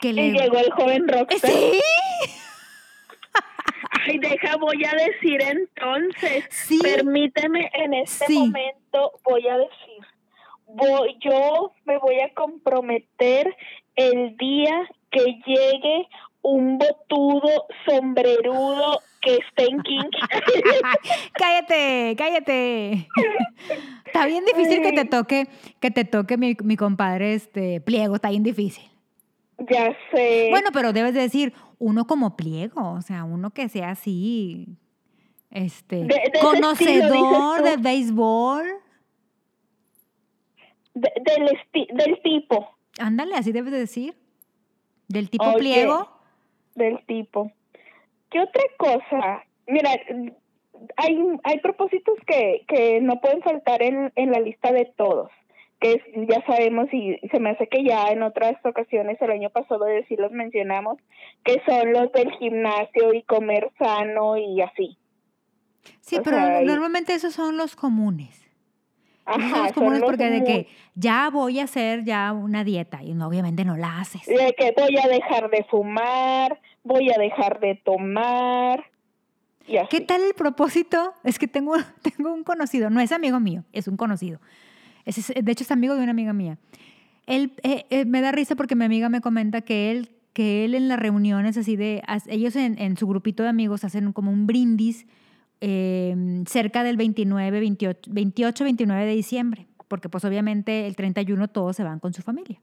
[0.00, 0.32] que Y le...
[0.32, 1.50] llegó el joven rockstar.
[1.50, 1.80] Sí,
[4.08, 6.44] Ay, deja, voy a decir entonces.
[6.50, 6.78] sí.
[6.82, 8.38] Permíteme en este Sí.
[8.38, 10.04] momento, voy a decir.
[10.66, 13.54] Voy, yo me voy a comprometer
[13.94, 16.08] el día que llegue
[16.42, 20.18] un botudo sombrerudo que esté en kinky.
[21.34, 23.08] cállate, cállate.
[24.04, 25.48] Está bien difícil que te toque,
[25.80, 28.84] que te toque mi, mi compadre este pliego, está bien difícil.
[29.58, 30.48] Ya sé.
[30.50, 34.66] Bueno, pero debes de decir uno como pliego, o sea, uno que sea así,
[35.50, 38.64] este, De- de ese conocedor estilo, de béisbol.
[40.94, 44.16] De- del, esti- del tipo, Ándale, así debes de decir.
[45.08, 46.08] Del tipo pliego.
[46.74, 47.52] del tipo.
[48.30, 49.44] ¿Qué otra cosa?
[49.66, 49.90] Mira,
[50.96, 55.30] hay, hay propósitos que, que no pueden faltar en, en la lista de todos,
[55.80, 59.84] que ya sabemos y se me hace que ya en otras ocasiones el año pasado
[59.84, 60.98] de sí los mencionamos,
[61.44, 64.96] que son los del gimnasio y comer sano y así.
[66.00, 68.42] Sí, o pero sea, normalmente esos son los comunes.
[69.28, 72.64] Esos son Ajá, los comunes los porque de que ya voy a hacer ya una
[72.64, 74.24] dieta y no, obviamente no la haces.
[74.24, 78.84] de que voy a dejar de fumar, voy a dejar de tomar
[79.66, 79.88] y así.
[79.90, 81.12] ¿Qué tal el propósito?
[81.24, 84.40] Es que tengo, tengo un conocido, no es amigo mío, es un conocido.
[85.06, 86.58] Es- de hecho, es amigo de una amiga mía.
[87.26, 90.74] Él eh, eh, me da risa porque mi amiga me comenta que él, que él
[90.74, 94.46] en las reuniones así de, ellos en, en su grupito de amigos hacen como un
[94.46, 95.06] brindis
[95.60, 101.74] eh, cerca del 29, 28, 28, 29 de diciembre, porque pues obviamente el 31 todos
[101.76, 102.60] se van con su familia.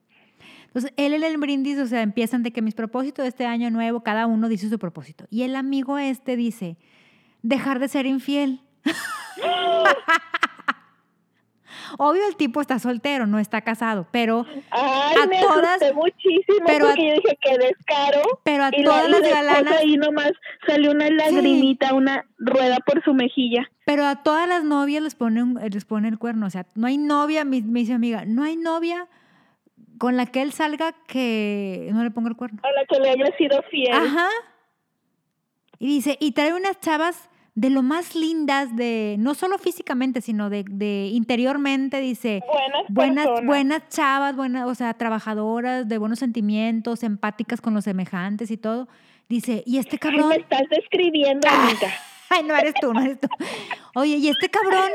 [0.68, 3.70] Entonces, él en el brindis, o sea, empiezan de que mis propósitos de este año
[3.70, 5.26] nuevo, cada uno dice su propósito.
[5.30, 6.78] Y el amigo este dice,
[7.42, 8.62] dejar de ser infiel.
[11.98, 16.86] Obvio el tipo está soltero, no está casado, pero, Ay, A me todas- muchísimo pero
[16.86, 18.22] a- porque yo dije que descaro.
[18.44, 20.32] pero a Y, todas la, y las galanas, ahí nomás
[20.68, 23.70] salió una lagrimita, una rueda por su mejilla.
[23.86, 26.48] pero a todas las novias les pone, un- les pone el cuerno.
[26.48, 29.08] O sea, no hay novia, me, me dice mi amiga, no hay novia
[29.98, 32.60] con la que él salga que no le ponga el cuerno.
[32.64, 33.94] A la que le haya sido fiel.
[33.94, 34.28] Ajá.
[35.80, 40.50] Y dice, y trae unas chavas de lo más lindas, de no solo físicamente, sino
[40.50, 43.46] de, de interiormente, dice, Buenas, buenas, personas.
[43.48, 48.88] buenas chavas, buenas, o sea, trabajadoras, de buenos sentimientos, empáticas con los semejantes y todo.
[49.30, 51.94] Dice, y este Ay, cabrón, me estás describiendo, amiga.
[52.30, 53.28] ay, no eres tú, no eres tú.
[53.96, 54.90] Oye, y este cabrón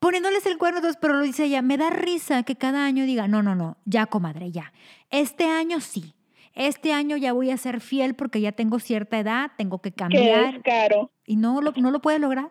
[0.00, 3.28] poniéndoles el cuerno, entonces, pero lo dice ella, me da risa que cada año diga,
[3.28, 4.72] no, no, no, ya, comadre, ya.
[5.10, 6.14] Este año sí.
[6.54, 9.96] Este año ya voy a ser fiel porque ya tengo cierta edad, tengo que Que
[9.96, 10.56] cambiar.
[10.56, 11.10] es caro.
[11.26, 12.50] Y no lo, no lo puede lograr.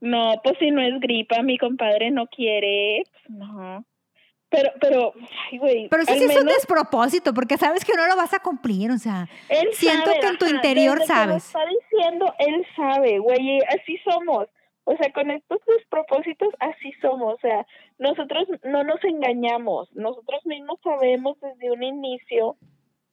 [0.00, 3.02] No, pues si no es gripa, mi compadre no quiere.
[3.28, 3.84] no.
[4.48, 5.12] Pero, pero,
[5.50, 5.88] ay, güey.
[5.88, 8.92] Pero sí, al sí es un despropósito, porque sabes que no lo vas a cumplir,
[8.92, 11.46] o sea, él siento sabe, que en tu ajá, interior desde que lo sabes.
[11.46, 14.46] está diciendo, él sabe, güey, así somos.
[14.84, 17.34] O sea, con estos despropósitos, así somos.
[17.34, 17.66] O sea,
[17.98, 19.92] nosotros no nos engañamos.
[19.96, 22.56] Nosotros mismos sabemos desde un inicio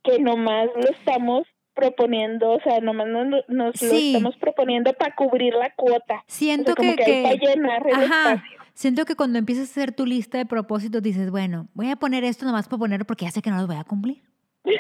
[0.04, 5.54] que nomás lo estamos proponiendo, o sea, nomás nos, nos lo estamos proponiendo para cubrir
[5.56, 6.16] la cuota.
[6.18, 8.60] O siento sea, que, que, hay que- para llenar el ajá, espacio.
[8.74, 12.24] siento que cuando empiezas a hacer tu lista de propósitos dices, bueno, voy a poner
[12.24, 14.22] esto nomás para ponerlo porque ya sé que no lo voy a cumplir.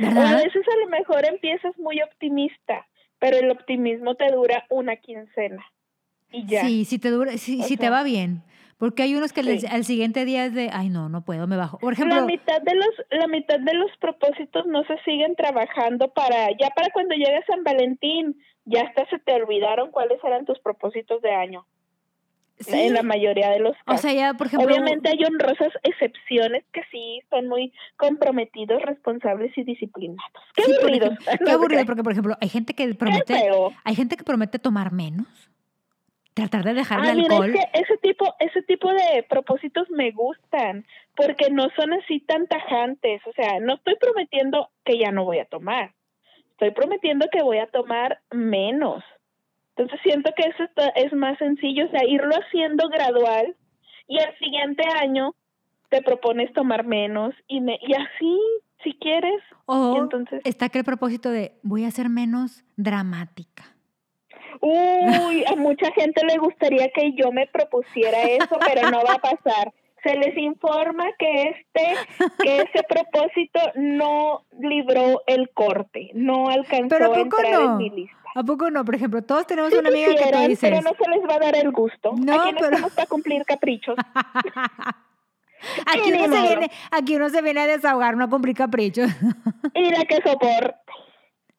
[0.00, 0.36] O a ¿Verdad?
[0.44, 2.86] veces a lo mejor empiezas muy optimista,
[3.20, 5.64] pero el optimismo te dura una quincena
[6.32, 6.62] y ya.
[6.66, 8.42] Sí, si te dura, si, si te va bien.
[8.78, 9.66] Porque hay unos que les- sí.
[9.70, 11.78] al siguiente día es de, ay no, no puedo, me bajo.
[11.78, 16.08] Por la ejemplo, mitad de los la mitad de los propósitos no se siguen trabajando
[16.12, 20.58] para ya para cuando llegue San Valentín ya hasta se te olvidaron cuáles eran tus
[20.60, 21.66] propósitos de año
[22.58, 24.00] sí, en la mayoría de los o casos.
[24.02, 29.64] sea, ya, por ejemplo, Obviamente hay honrosas excepciones que sí son muy comprometidos, responsables y
[29.64, 30.22] disciplinados.
[30.56, 31.10] Qué sí, aburridos.
[31.12, 33.48] ejemplo, qué aburrido, porque por ejemplo, hay gente que promete,
[33.84, 35.26] hay gente que promete tomar menos,
[36.34, 37.54] tratar de dejar Ah, el mira, alcohol.
[37.54, 40.84] es que ese tipo, ese tipo de propósitos me gustan,
[41.16, 43.22] porque no son así tan tajantes.
[43.26, 45.94] O sea, no estoy prometiendo que ya no voy a tomar.
[46.50, 49.02] Estoy prometiendo que voy a tomar menos.
[49.76, 53.56] Entonces siento que eso está- es más sencillo, o sea, irlo haciendo gradual
[54.06, 55.34] y al siguiente año
[55.88, 58.40] te propones tomar menos y, me, y así,
[58.84, 59.40] si quieres.
[59.66, 63.64] O entonces, está aquel propósito de voy a ser menos dramática.
[64.60, 69.18] Uy, a mucha gente le gustaría que yo me propusiera eso, pero no va a
[69.18, 69.72] pasar.
[70.02, 71.94] Se les informa que este,
[72.42, 77.70] que ese propósito no libró el corte, no alcanzó Pero ¿a poco entrar no?
[77.72, 78.16] en mi lista.
[78.34, 78.84] ¿A poco no?
[78.84, 80.70] Por ejemplo, todos tenemos Sí una amiga que quisieran, dices.
[80.70, 82.12] pero no se les va a dar el gusto.
[82.16, 83.94] No, Aquí no pero- estamos para cumplir caprichos.
[85.86, 89.08] Aquí uno, se viene, aquí uno se viene a desahogar, no a cumplir caprichos.
[89.74, 90.76] y la que soporte.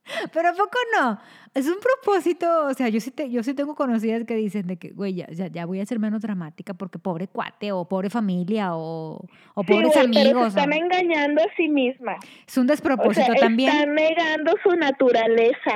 [0.33, 1.19] Pero ¿a poco no?
[1.53, 4.77] Es un propósito, o sea, yo sí, te, yo sí tengo conocidas que dicen de
[4.77, 8.09] que, güey, ya, ya, ya voy a ser menos dramática porque pobre cuate o pobre
[8.09, 10.47] familia o, o Sí, pobres güey, pero se amigos.
[10.47, 12.17] están engañando a sí mismas.
[12.47, 13.71] Es un O sea, despropósito también.
[13.71, 15.75] están negando su naturaleza.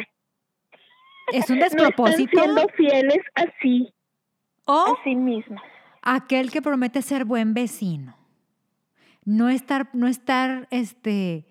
[1.32, 2.41] Es un No están despropósito.
[2.41, 3.93] siendo fieles así,
[4.65, 5.61] o a sí mismas.
[6.01, 8.15] aquel que promete ser buen vecino.
[9.25, 11.45] No estar, no estar, este,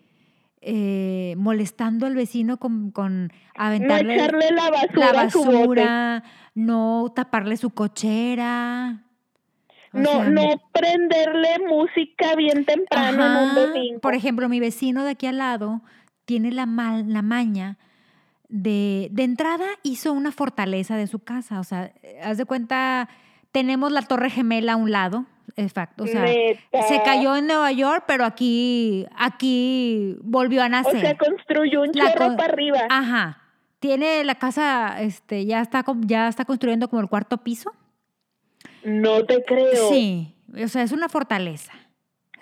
[0.61, 7.57] eh, molestando al vecino con, con No aventarle echarle la basura, la basura, no taparle
[7.57, 9.05] su cochera.
[9.93, 14.01] O No, sea, no prenderle música bien temprano en un domingo.
[14.01, 15.83] Por ejemplo, mi vecino de aquí al lado
[16.25, 17.79] tiene la, mal, la maña
[18.49, 21.61] de, de entrada hizo una fortaleza de su casa.
[21.61, 21.93] O sea,
[22.23, 23.09] haz de cuenta,
[23.53, 25.25] tenemos la torre gemela a un lado.
[25.59, 26.05] Exacto.
[26.05, 26.83] O sea, Neta.
[26.89, 31.01] se cayó en Nueva York, pero aquí, aquí volvió a O nacer.
[31.01, 32.79] sea, construyó un La chorro con- para arriba.
[32.89, 33.43] Ajá.
[33.81, 37.73] Tiene la casa, este, ya está, ya está construyendo como el cuarto piso.
[38.85, 39.89] No te creo.
[39.91, 40.35] Sí.
[40.63, 41.73] O sea, es una fortaleza.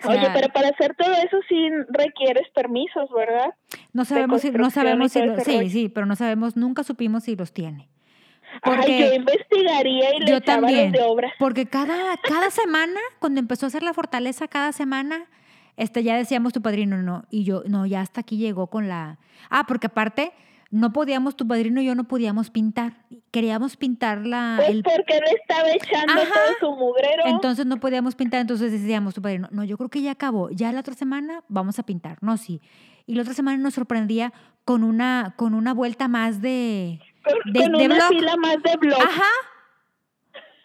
[0.03, 3.55] O Oye, pero para hacer todo eso sí requieres permisos, ¿verdad?
[3.93, 5.69] No sabemos si, no sabemos si sí, rollo.
[5.71, 7.89] sí, pero no sabemos, nunca supimos si los tiene.
[8.61, 10.91] Ay, yo Porque, investigaría y le yo echaba los también.
[10.91, 11.31] de obra.
[11.39, 15.25] porque cada, cada semana, cuando empezó a hacer la fortaleza, cada semana,
[15.77, 19.19] este, ya decíamos tu padrino, no, y yo, no, ya hasta aquí llegó con la...
[19.49, 20.33] Ah, porque aparte,
[20.71, 23.05] no podíamos, tu padrino y yo no podíamos pintar.
[23.31, 24.55] Queríamos pintar la...
[24.57, 26.25] Pues el, porque estaba echando Ajá.
[26.59, 27.23] todo su mugrero.
[27.27, 30.71] entonces no podíamos pintar, entonces decíamos tu padrino, no, yo creo que ya acabó, ya
[30.71, 32.61] la otra semana vamos a pintar, no, sí.
[33.05, 34.33] Y la otra semana nos sorprendía
[34.65, 36.99] con una, con una vuelta más de...
[37.43, 38.09] con de- con de una blog.
[38.09, 39.01] fila más de blog.
[39.01, 39.23] Ajá.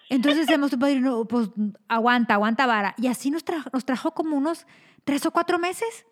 [0.08, 1.48] Entonces decíamos tu padrino, pues
[1.88, 2.94] aguanta, aguanta vara.
[2.98, 4.66] Y así nos, trajo, nos trajo como unos
[5.04, 6.04] tres o cuatro meses.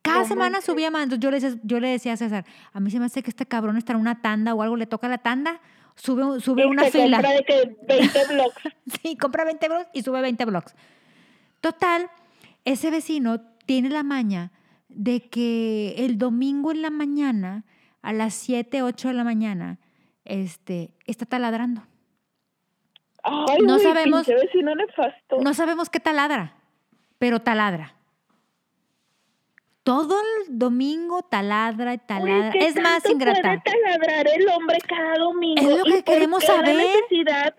[0.00, 1.04] Cada semana subía más.
[1.04, 3.30] Entonces yo le, decía, yo le decía a César, a mí se me hace que
[3.30, 5.60] este cabrón está en una tanda o algo, le toca la tanda,
[5.94, 7.18] sube, sube y una se fila.
[7.18, 8.54] compra de que 20 blogs.
[9.02, 10.74] Sí, compra 20 blogs y sube 20 blogs.
[11.60, 12.10] Total,
[12.64, 14.52] ese vecino tiene la maña
[14.88, 17.64] de que el domingo en la mañana,
[18.02, 19.78] a las 7, 8 de la mañana,
[20.24, 21.82] este, está taladrando.
[23.22, 25.38] Ay, No sabemos- pinche vecino nefasto.
[25.40, 26.54] No sabemos qué taladra,
[27.18, 27.94] pero taladra.
[29.82, 32.50] Todo el domingo taladra y taladra.
[32.52, 33.62] ¿qué es más ingrata.
[33.62, 35.60] taladrar el hombre cada domingo?
[35.60, 36.76] Es lo ¿Y que queremos la saber.
[36.76, 37.54] necesidad,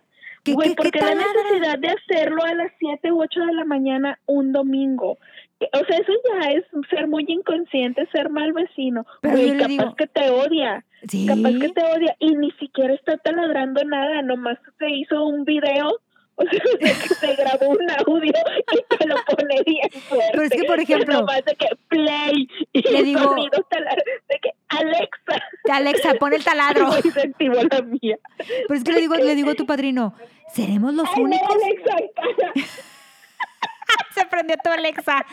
[0.45, 3.53] ¿Qué- güey, qué- ¿por qué la necesidad de hacerlo a las 7 u 8 de
[3.53, 5.17] la mañana un domingo?
[5.59, 9.05] O sea, eso ya es ser muy inconsciente, ser mal vecino.
[9.21, 10.85] Pero Güey, capaz digo- que te odia.
[11.07, 11.25] Sí.
[11.27, 15.99] Capaz que te odia y ni siquiera está taladrando nada, nomás se hizo un video,
[16.38, 18.33] o sea, que se grabó un audio
[18.71, 20.29] y te lo pone bien fuerte.
[20.31, 24.39] Pero es que, por ejemplo, nomás de que play y le digo- sonido taladro, de
[24.39, 26.89] que Alexa, Alexa, pon el taladro.
[27.03, 28.17] y se activó la mía.
[28.38, 30.13] Pero es que le digo, le digo a tu padrino,
[30.53, 31.55] ¿seremos los Ay, únicos?
[31.55, 31.95] Alexa.
[34.15, 35.25] Se prendió tu Alexa.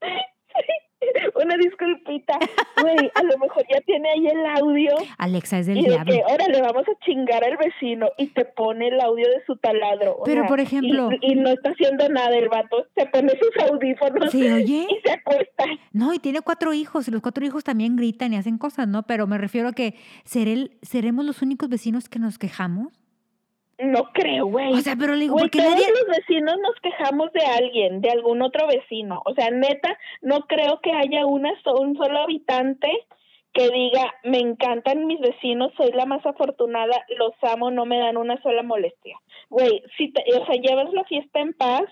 [1.34, 2.38] Una disculpita,
[2.80, 6.12] güey, a lo mejor ya tiene ahí el audio Alexa es del y de diablo.
[6.12, 9.56] que ahora le vamos a chingar al vecino y te pone el audio de su
[9.56, 10.16] taladro.
[10.18, 13.30] o Pero, sea, por ejemplo- Y, y no está haciendo nada el vato, se pone
[13.30, 14.86] sus audífonos ¿Se oye?
[14.90, 15.64] y se acuesta.
[15.92, 19.04] No, y tiene cuatro hijos, y los cuatro hijos también gritan y hacen cosas, ¿no?
[19.04, 19.94] Pero me refiero a que
[20.24, 22.92] ¿seré- seremos los únicos vecinos que nos quejamos.
[23.82, 24.72] No creo, güey.
[24.72, 25.86] O sea, pero le digo, Güey, porque todos nadie...
[25.90, 29.22] los vecinos nos quejamos de alguien, de algún otro vecino.
[29.24, 32.90] O sea, neta, no creo que haya una, un solo habitante
[33.52, 38.16] que diga, me encantan mis vecinos, soy la más afortunada, los amo, no me dan
[38.16, 39.16] una sola molestia.
[39.48, 41.82] Güey, si te, o sea, llevas la fiesta en paz,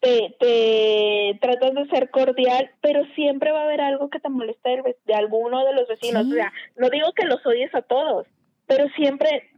[0.00, 4.96] te, te tratas de ser cordial, pero siempre va a haber algo que te ve-
[5.06, 6.24] de, alguno de los vecinos.
[6.24, 6.32] Sí.
[6.32, 8.26] O sea, no digo que los odies a todos,
[8.66, 9.50] pero siempre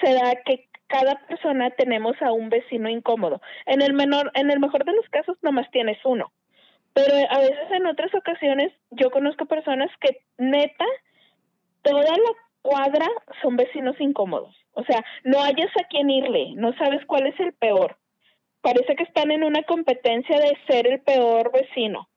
[0.00, 3.40] se da que cada persona tenemos a un vecino incómodo.
[3.66, 6.32] En el menor, en el mejor de los casos nomás tienes uno.
[6.92, 10.84] Pero a veces en otras ocasiones yo conozco personas que neta
[11.82, 12.32] toda la
[12.62, 13.06] cuadra
[13.42, 14.54] son vecinos incómodos.
[14.72, 17.96] O sea, no hayas a quién irle, no sabes cuál es el peor.
[18.60, 22.08] Parece que están en una competencia de ser el peor vecino.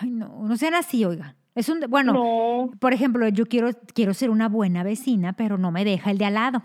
[0.00, 1.36] Ay, no, no sean así, oigan.
[1.54, 2.70] Es un, bueno, No.
[2.80, 6.24] por ejemplo, yo quiero, quiero ser una buena vecina, pero no me deja el de
[6.24, 6.62] al lado.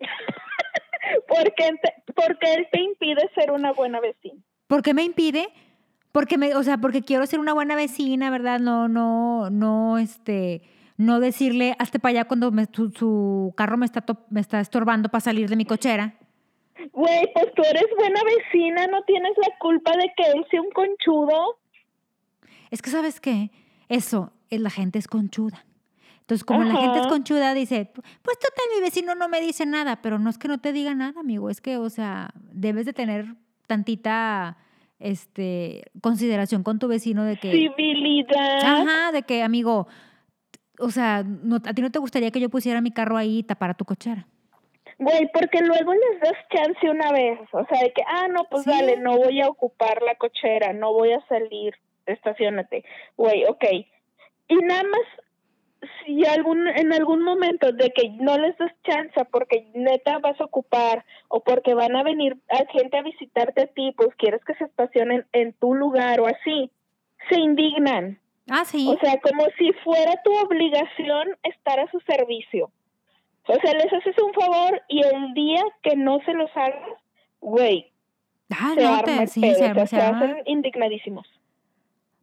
[1.28, 1.70] porque,
[2.14, 4.40] porque él te impide ser una buena vecina.
[4.66, 5.48] ¿Por qué me impide?
[6.12, 8.58] Porque me, o sea, porque quiero ser una buena vecina, ¿verdad?
[8.60, 10.62] No, no, no, este,
[10.96, 14.60] no decirle hazte para allá cuando me- su, su carro me está, to- me está
[14.60, 16.14] estorbando para salir de mi cochera.
[16.92, 20.70] Güey, pues tú eres buena vecina, no tienes la culpa de que él sea un
[20.70, 21.58] conchudo.
[22.70, 23.50] Es que, ¿sabes qué?
[23.88, 25.64] Eso, es la gente es conchuda.
[26.30, 30.00] Entonces, como la gente es conchuda, dice, pues total, mi vecino no me dice nada,
[30.00, 32.92] pero no es que no te diga nada, amigo, es que, o sea, debes de
[32.92, 33.24] tener
[33.66, 34.56] tantita,
[35.00, 37.50] este, consideración con tu vecino de que...
[37.50, 38.60] Civilidad.
[38.62, 39.88] Ajá, de que, amigo,
[40.78, 43.42] o sea, no, a ti no te gustaría que yo pusiera mi carro ahí y
[43.42, 44.28] tapara tu cochera.
[44.98, 47.40] Güey, porque luego les das chance una vez.
[47.50, 48.70] O sea, de que, ah, no, pues Sí.
[48.70, 51.74] dale, no voy a ocupar la cochera, no voy a salir,
[52.06, 52.84] estacionate.
[53.16, 53.64] Güey, ok.
[54.46, 55.00] Y nada más,
[56.04, 60.44] si algún, en algún momento de que no les das chance porque neta vas a
[60.44, 64.54] ocupar o porque van a venir a gente a visitarte a ti, pues quieres que
[64.54, 66.70] se estacionen en tu lugar o así,
[67.28, 68.18] se indignan.
[68.50, 68.88] Ah, sí.
[68.88, 72.70] O sea, como si fuera tu obligación estar a su servicio.
[73.46, 76.98] O sea, les haces un favor y el día que no se los hagas,
[77.40, 77.90] güey,
[78.50, 81.26] ah, se no, te, sí, pedo, se hacen indignadísimos.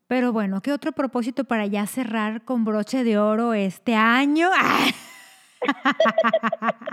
[0.07, 4.47] Pero bueno, ¿qué otro propósito para ya cerrar con broche de oro este año?
[4.55, 4.85] Ah,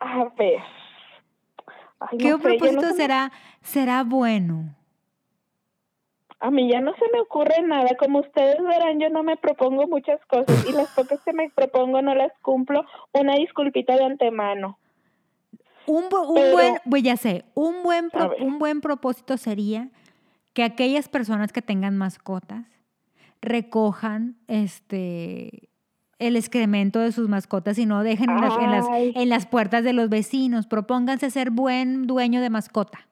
[0.00, 0.60] A ver.
[2.00, 3.32] Ay, ¿Qué no sé, ya no propósito me- será,
[3.62, 4.74] será bueno?
[6.40, 7.96] A mí ya no se me ocurre nada.
[7.98, 12.02] Como ustedes verán, yo no me propongo muchas cosas y las pocas que me propongo
[12.02, 12.84] no las cumplo.
[13.12, 14.78] Una disculpita de antemano.
[15.86, 19.88] Un, bu- un Pero- buen, pues ya sé, un buen, pro- un buen propósito sería
[20.54, 22.64] que aquellas personas que tengan mascotas
[23.42, 25.68] recojan este
[26.20, 29.12] el excremento de sus mascotas y no dejen en las, en las- Ay.
[29.16, 30.66] en las puertas de los vecinos.
[30.66, 33.06] Propónganse ser buen dueño de mascota.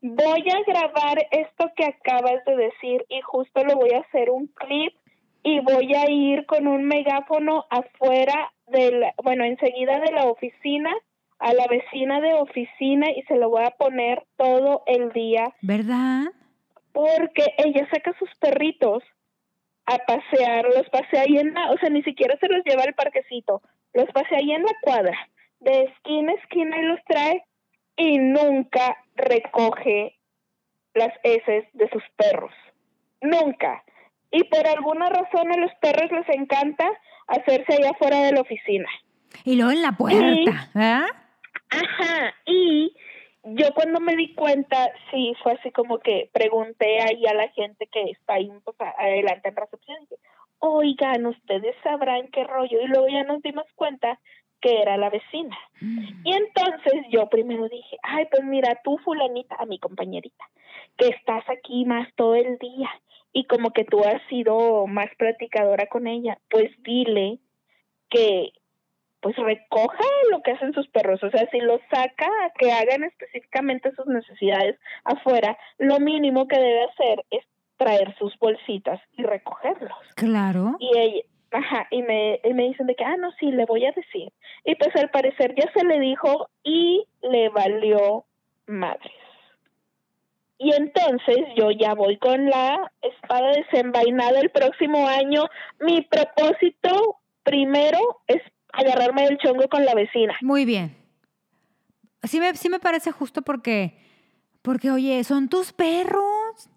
[0.00, 4.46] Voy a grabar esto que acabas de decir y justo lo voy a hacer un
[4.46, 4.94] clip
[5.42, 10.90] y voy a ir con un megáfono afuera de la, bueno, enseguida de la oficina
[11.40, 16.26] a la vecina de oficina y se lo voy a poner todo el día ¿Verdad?
[16.92, 19.02] Porque ella saca sus perritos
[19.86, 22.94] a pasear, los pasea ahí en la, o sea, ni siquiera se los lleva al
[22.94, 23.62] parquecito,
[23.94, 25.18] los pasea ahí en la cuadra,
[25.60, 27.42] de esquina a esquina y los trae
[27.96, 30.18] y nunca recoge
[30.94, 32.52] las heces de sus perros.
[33.20, 33.82] Nunca.
[34.30, 36.86] Y por alguna razón a los perros les encanta
[37.26, 38.88] hacerse allá afuera de la oficina.
[39.44, 41.06] Y luego en la puerta, ¿verdad?
[41.70, 42.94] Ajá, y
[43.54, 47.86] yo cuando me di cuenta, sí, fue así como que pregunté ahí a la gente
[47.86, 50.22] que está ahí pues, adelante en recepción, y dije,
[50.58, 54.18] oigan, ustedes sabrán qué rollo, y luego ya nos dimos cuenta
[54.60, 55.56] que era la vecina.
[55.80, 60.44] Y entonces yo primero dije, ay, pues mira, tú fulanita, a mi compañerita,
[60.96, 62.90] que estás aquí más todo el día
[63.32, 67.38] y como que tú has sido más platicadora con ella, pues dile
[68.10, 68.52] que
[69.20, 73.04] pues recoja lo que hacen sus perros, o sea, si los saca a que hagan
[73.04, 77.44] específicamente sus necesidades afuera, lo mínimo que debe hacer es
[77.76, 79.98] traer sus bolsitas y recogerlos.
[80.16, 80.76] Claro.
[80.78, 83.86] Y ella, ajá, y me, y me dicen de que, ah, no, sí, le voy
[83.86, 84.32] a decir.
[84.64, 88.24] Y pues al parecer ya se le dijo y le valió
[88.66, 89.12] madres.
[90.58, 95.44] Y entonces yo ya voy con la espada desenvainada el próximo año.
[95.78, 98.42] Mi propósito primero es
[98.72, 100.36] agarrarme del chongo con la vecina.
[100.42, 100.96] Muy bien.
[102.24, 103.96] Sí me, sí me parece justo porque,
[104.62, 106.68] porque, oye, son tus perros.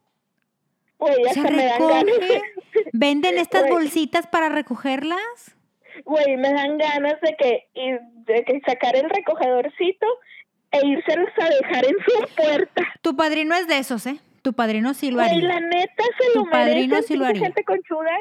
[0.98, 2.06] Güey, Se recogen.
[2.94, 3.74] Venden estas Güey.
[3.74, 5.56] bolsitas para recogerlas.
[6.06, 7.68] güey, me dan ganas de que,
[8.26, 10.06] de que sacar el recogedorcito
[10.72, 12.84] e irselos a dejar en su puerta.
[13.02, 14.20] Tu padrino es de esos, ¿eh?
[14.44, 15.48] Tu padrino sí lo Güey, haría.
[15.50, 17.42] la neta se lo Tu padrino merecen, sí lo haría.
[17.42, 18.12] gente conchuda.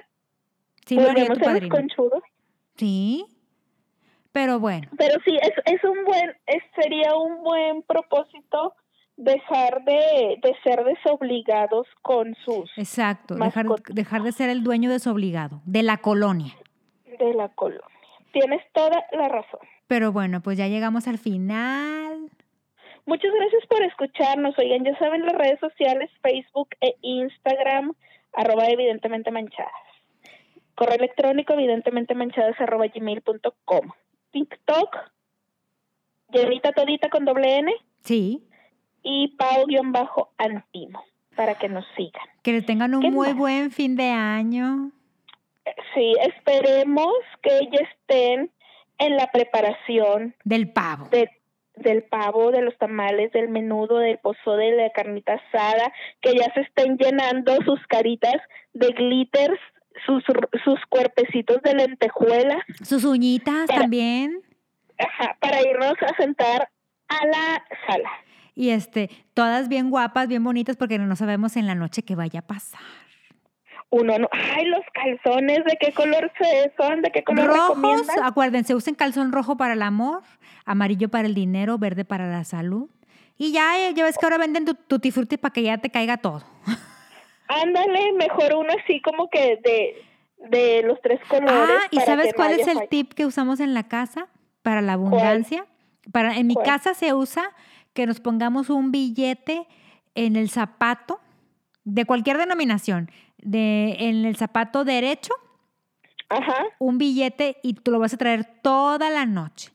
[0.86, 1.74] Sí lo haría tu padrino.
[1.76, 2.22] conchudos.
[2.76, 3.26] Sí.
[4.32, 8.74] Pero bueno, Pero sí, es, es un buen, es, sería un buen propósito
[9.16, 13.34] dejar de, de ser desobligados con sus exacto.
[13.34, 16.54] Dejar, dejar de ser el dueño desobligado de la colonia.
[17.18, 17.84] de la colonia.
[18.32, 19.60] Tienes toda la razón.
[19.88, 22.30] Pero bueno, pues ya llegamos al final.
[23.04, 24.56] Muchas gracias por escucharnos.
[24.58, 27.94] Oigan, ya saben las redes sociales, Facebook e Instagram,
[28.32, 29.72] arroba evidentemente manchadas.
[30.76, 33.90] Correo electrónico, evidentemente manchadas, arroba gmail.com.
[34.32, 34.96] TikTok,
[36.32, 37.72] llenita todita con doble N
[38.04, 38.42] Sí.
[39.02, 41.04] y pau-antimo
[41.36, 42.22] para que nos sigan.
[42.42, 43.36] Que tengan un ¿Qué muy más?
[43.36, 44.90] buen fin de año.
[45.94, 47.12] Sí, esperemos
[47.42, 48.50] que ya estén
[48.98, 51.08] en la preparación Del pavo.
[51.10, 51.30] de,
[51.76, 56.52] del pavo, de los tamales, del menudo, del pozole, de la carnita asada, que ya
[56.54, 58.36] se estén llenando sus caritas
[58.72, 59.60] de glitters,
[60.06, 60.22] sus,
[60.64, 64.40] sus cuerpecitos de lentejuela, Sus uñitas Para- también.
[64.98, 66.68] ajá, para irnos a sentar
[67.08, 68.10] a la sala.
[68.54, 72.40] Y este, todas bien guapas, bien bonitas, porque no sabemos en la noche qué vaya
[72.40, 72.80] a pasar.
[73.92, 77.02] Uno no, ay, los calzones, ¿de qué color se son?
[77.02, 78.22] ¿De qué color Rojos, recomiendan?
[78.22, 80.22] acuérdense, usen calzón rojo para el amor,
[80.64, 82.88] amarillo para el dinero, verde para la salud.
[83.36, 84.76] Y ya, eh, ya ves que ahora venden tu
[85.10, 86.44] frutti para que ya te caiga todo.
[87.50, 90.04] Ándale, mejor uno así como que de,
[90.50, 91.78] de los tres colores.
[91.80, 94.28] Ah, ¿y sabes cuál es el tip que usamos en la casa
[94.62, 95.66] para la abundancia?
[96.12, 96.66] Para, en mi ¿Cuál?
[96.66, 97.50] casa se usa
[97.92, 99.66] que nos pongamos un billete
[100.14, 101.20] en el zapato
[101.84, 105.32] de cualquier denominación, de, en el zapato derecho,
[106.28, 106.66] Ajá.
[106.78, 109.72] un billete y tú lo vas a traer toda la noche.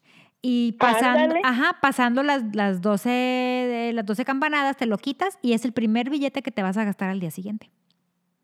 [0.47, 1.41] Y pasando, Ándale.
[1.43, 5.73] ajá, pasando las, las, 12, de- las 12 campanadas, te lo quitas y es el
[5.73, 7.71] primer billete que te vas a gastar al día siguiente.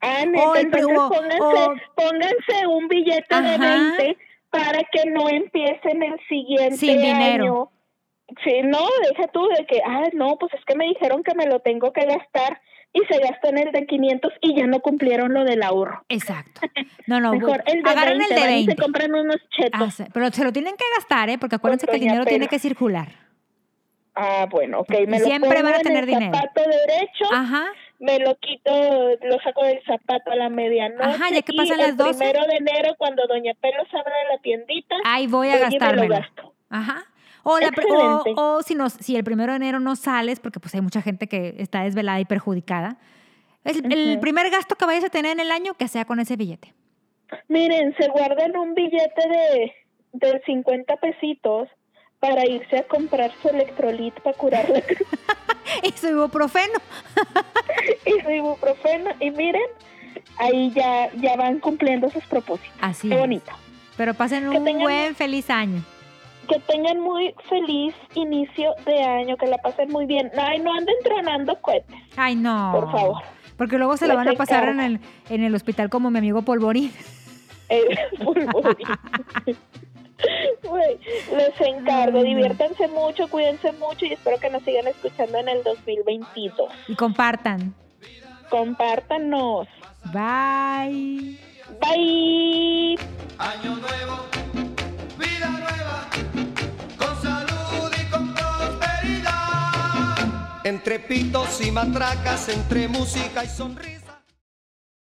[0.01, 3.93] Ah, O neta, el entonces pónganse, pónganse un billete de Ajá.
[3.97, 4.17] 20
[4.49, 7.43] para que no empiecen el siguiente Sin dinero.
[7.43, 7.71] año.
[8.43, 8.79] Sí, no,
[9.09, 11.93] deja tú de que, ah, no, pues es que me dijeron que me lo tengo
[11.93, 12.59] que gastar
[12.93, 16.03] y se gastan el de 500 y ya no cumplieron lo del ahorro.
[16.09, 16.61] Exacto.
[17.07, 18.71] No, no, Mejor el de agarran 20, el de van y 20.
[18.73, 20.01] se compran unos chetos.
[20.01, 21.37] Ah, pero se lo tienen que gastar, ¿eh?
[21.37, 23.07] Porque acuérdense que el dinero tiene que circular.
[24.13, 26.33] Ah, bueno, ok, me Y lo siempre pongo van a en tener el dinero.
[26.35, 27.67] zapato derecho, Ajá.
[27.99, 28.69] me lo quito,
[29.23, 31.01] lo saco del zapato a la medianoche.
[31.09, 32.19] Ajá, ya que y pasan el las 12.
[32.19, 35.63] primero de enero, cuando Doña Pelo se abra la tiendita, Ahí voy a voy y
[35.63, 36.15] me lo gastármelo.
[36.15, 36.53] gasto.
[36.69, 37.05] Ajá.
[37.43, 37.71] O, la
[38.35, 41.27] o, si, no, si el primero de enero no sales, porque pues hay mucha gente
[41.27, 42.97] que está desvelada y perjudicada,
[43.63, 46.35] el, el primer gasto que vayas a tener en el año, que sea con ese
[46.35, 46.73] billete.
[47.47, 49.73] Miren, se guardan un billete de,
[50.13, 51.69] de 50 pesitos
[52.19, 55.07] para irse a comprar su electrolit para curar la cruz
[55.83, 56.79] Y su ibuprofeno.
[58.05, 59.11] y su ibuprofeno.
[59.19, 59.61] Y miren,
[60.37, 62.71] ahí ya, ya van cumpliendo sus propósitos.
[62.81, 63.51] Así Qué bonito.
[63.97, 65.83] Pero pasen Que un tengan- buen, feliz año.
[66.47, 70.31] Que tengan muy feliz inicio de año, que la pasen muy bien.
[70.37, 72.71] Ay, no anden tronando cohetes, Ay, no.
[72.73, 73.23] por favor.
[73.57, 76.41] Porque luego se Les van a pasar en el, en el hospital como mi amigo
[76.41, 76.91] Polvorín.
[77.73, 77.85] Eh,
[78.21, 78.85] polvorín.
[80.67, 80.99] Güey,
[81.37, 82.29] les encargo, Ay, no.
[82.29, 86.69] diviértanse mucho, cuídense mucho y espero que nos sigan escuchando en el 2022.
[86.89, 87.73] Y compartan.
[88.49, 89.69] Compártanos.
[90.13, 91.37] Bye.
[91.79, 92.97] Bye.
[93.39, 94.25] Año nuevo,
[95.17, 96.09] vida nueva,
[100.71, 104.00] Entre pitos y matracas, entre música y sonrisa.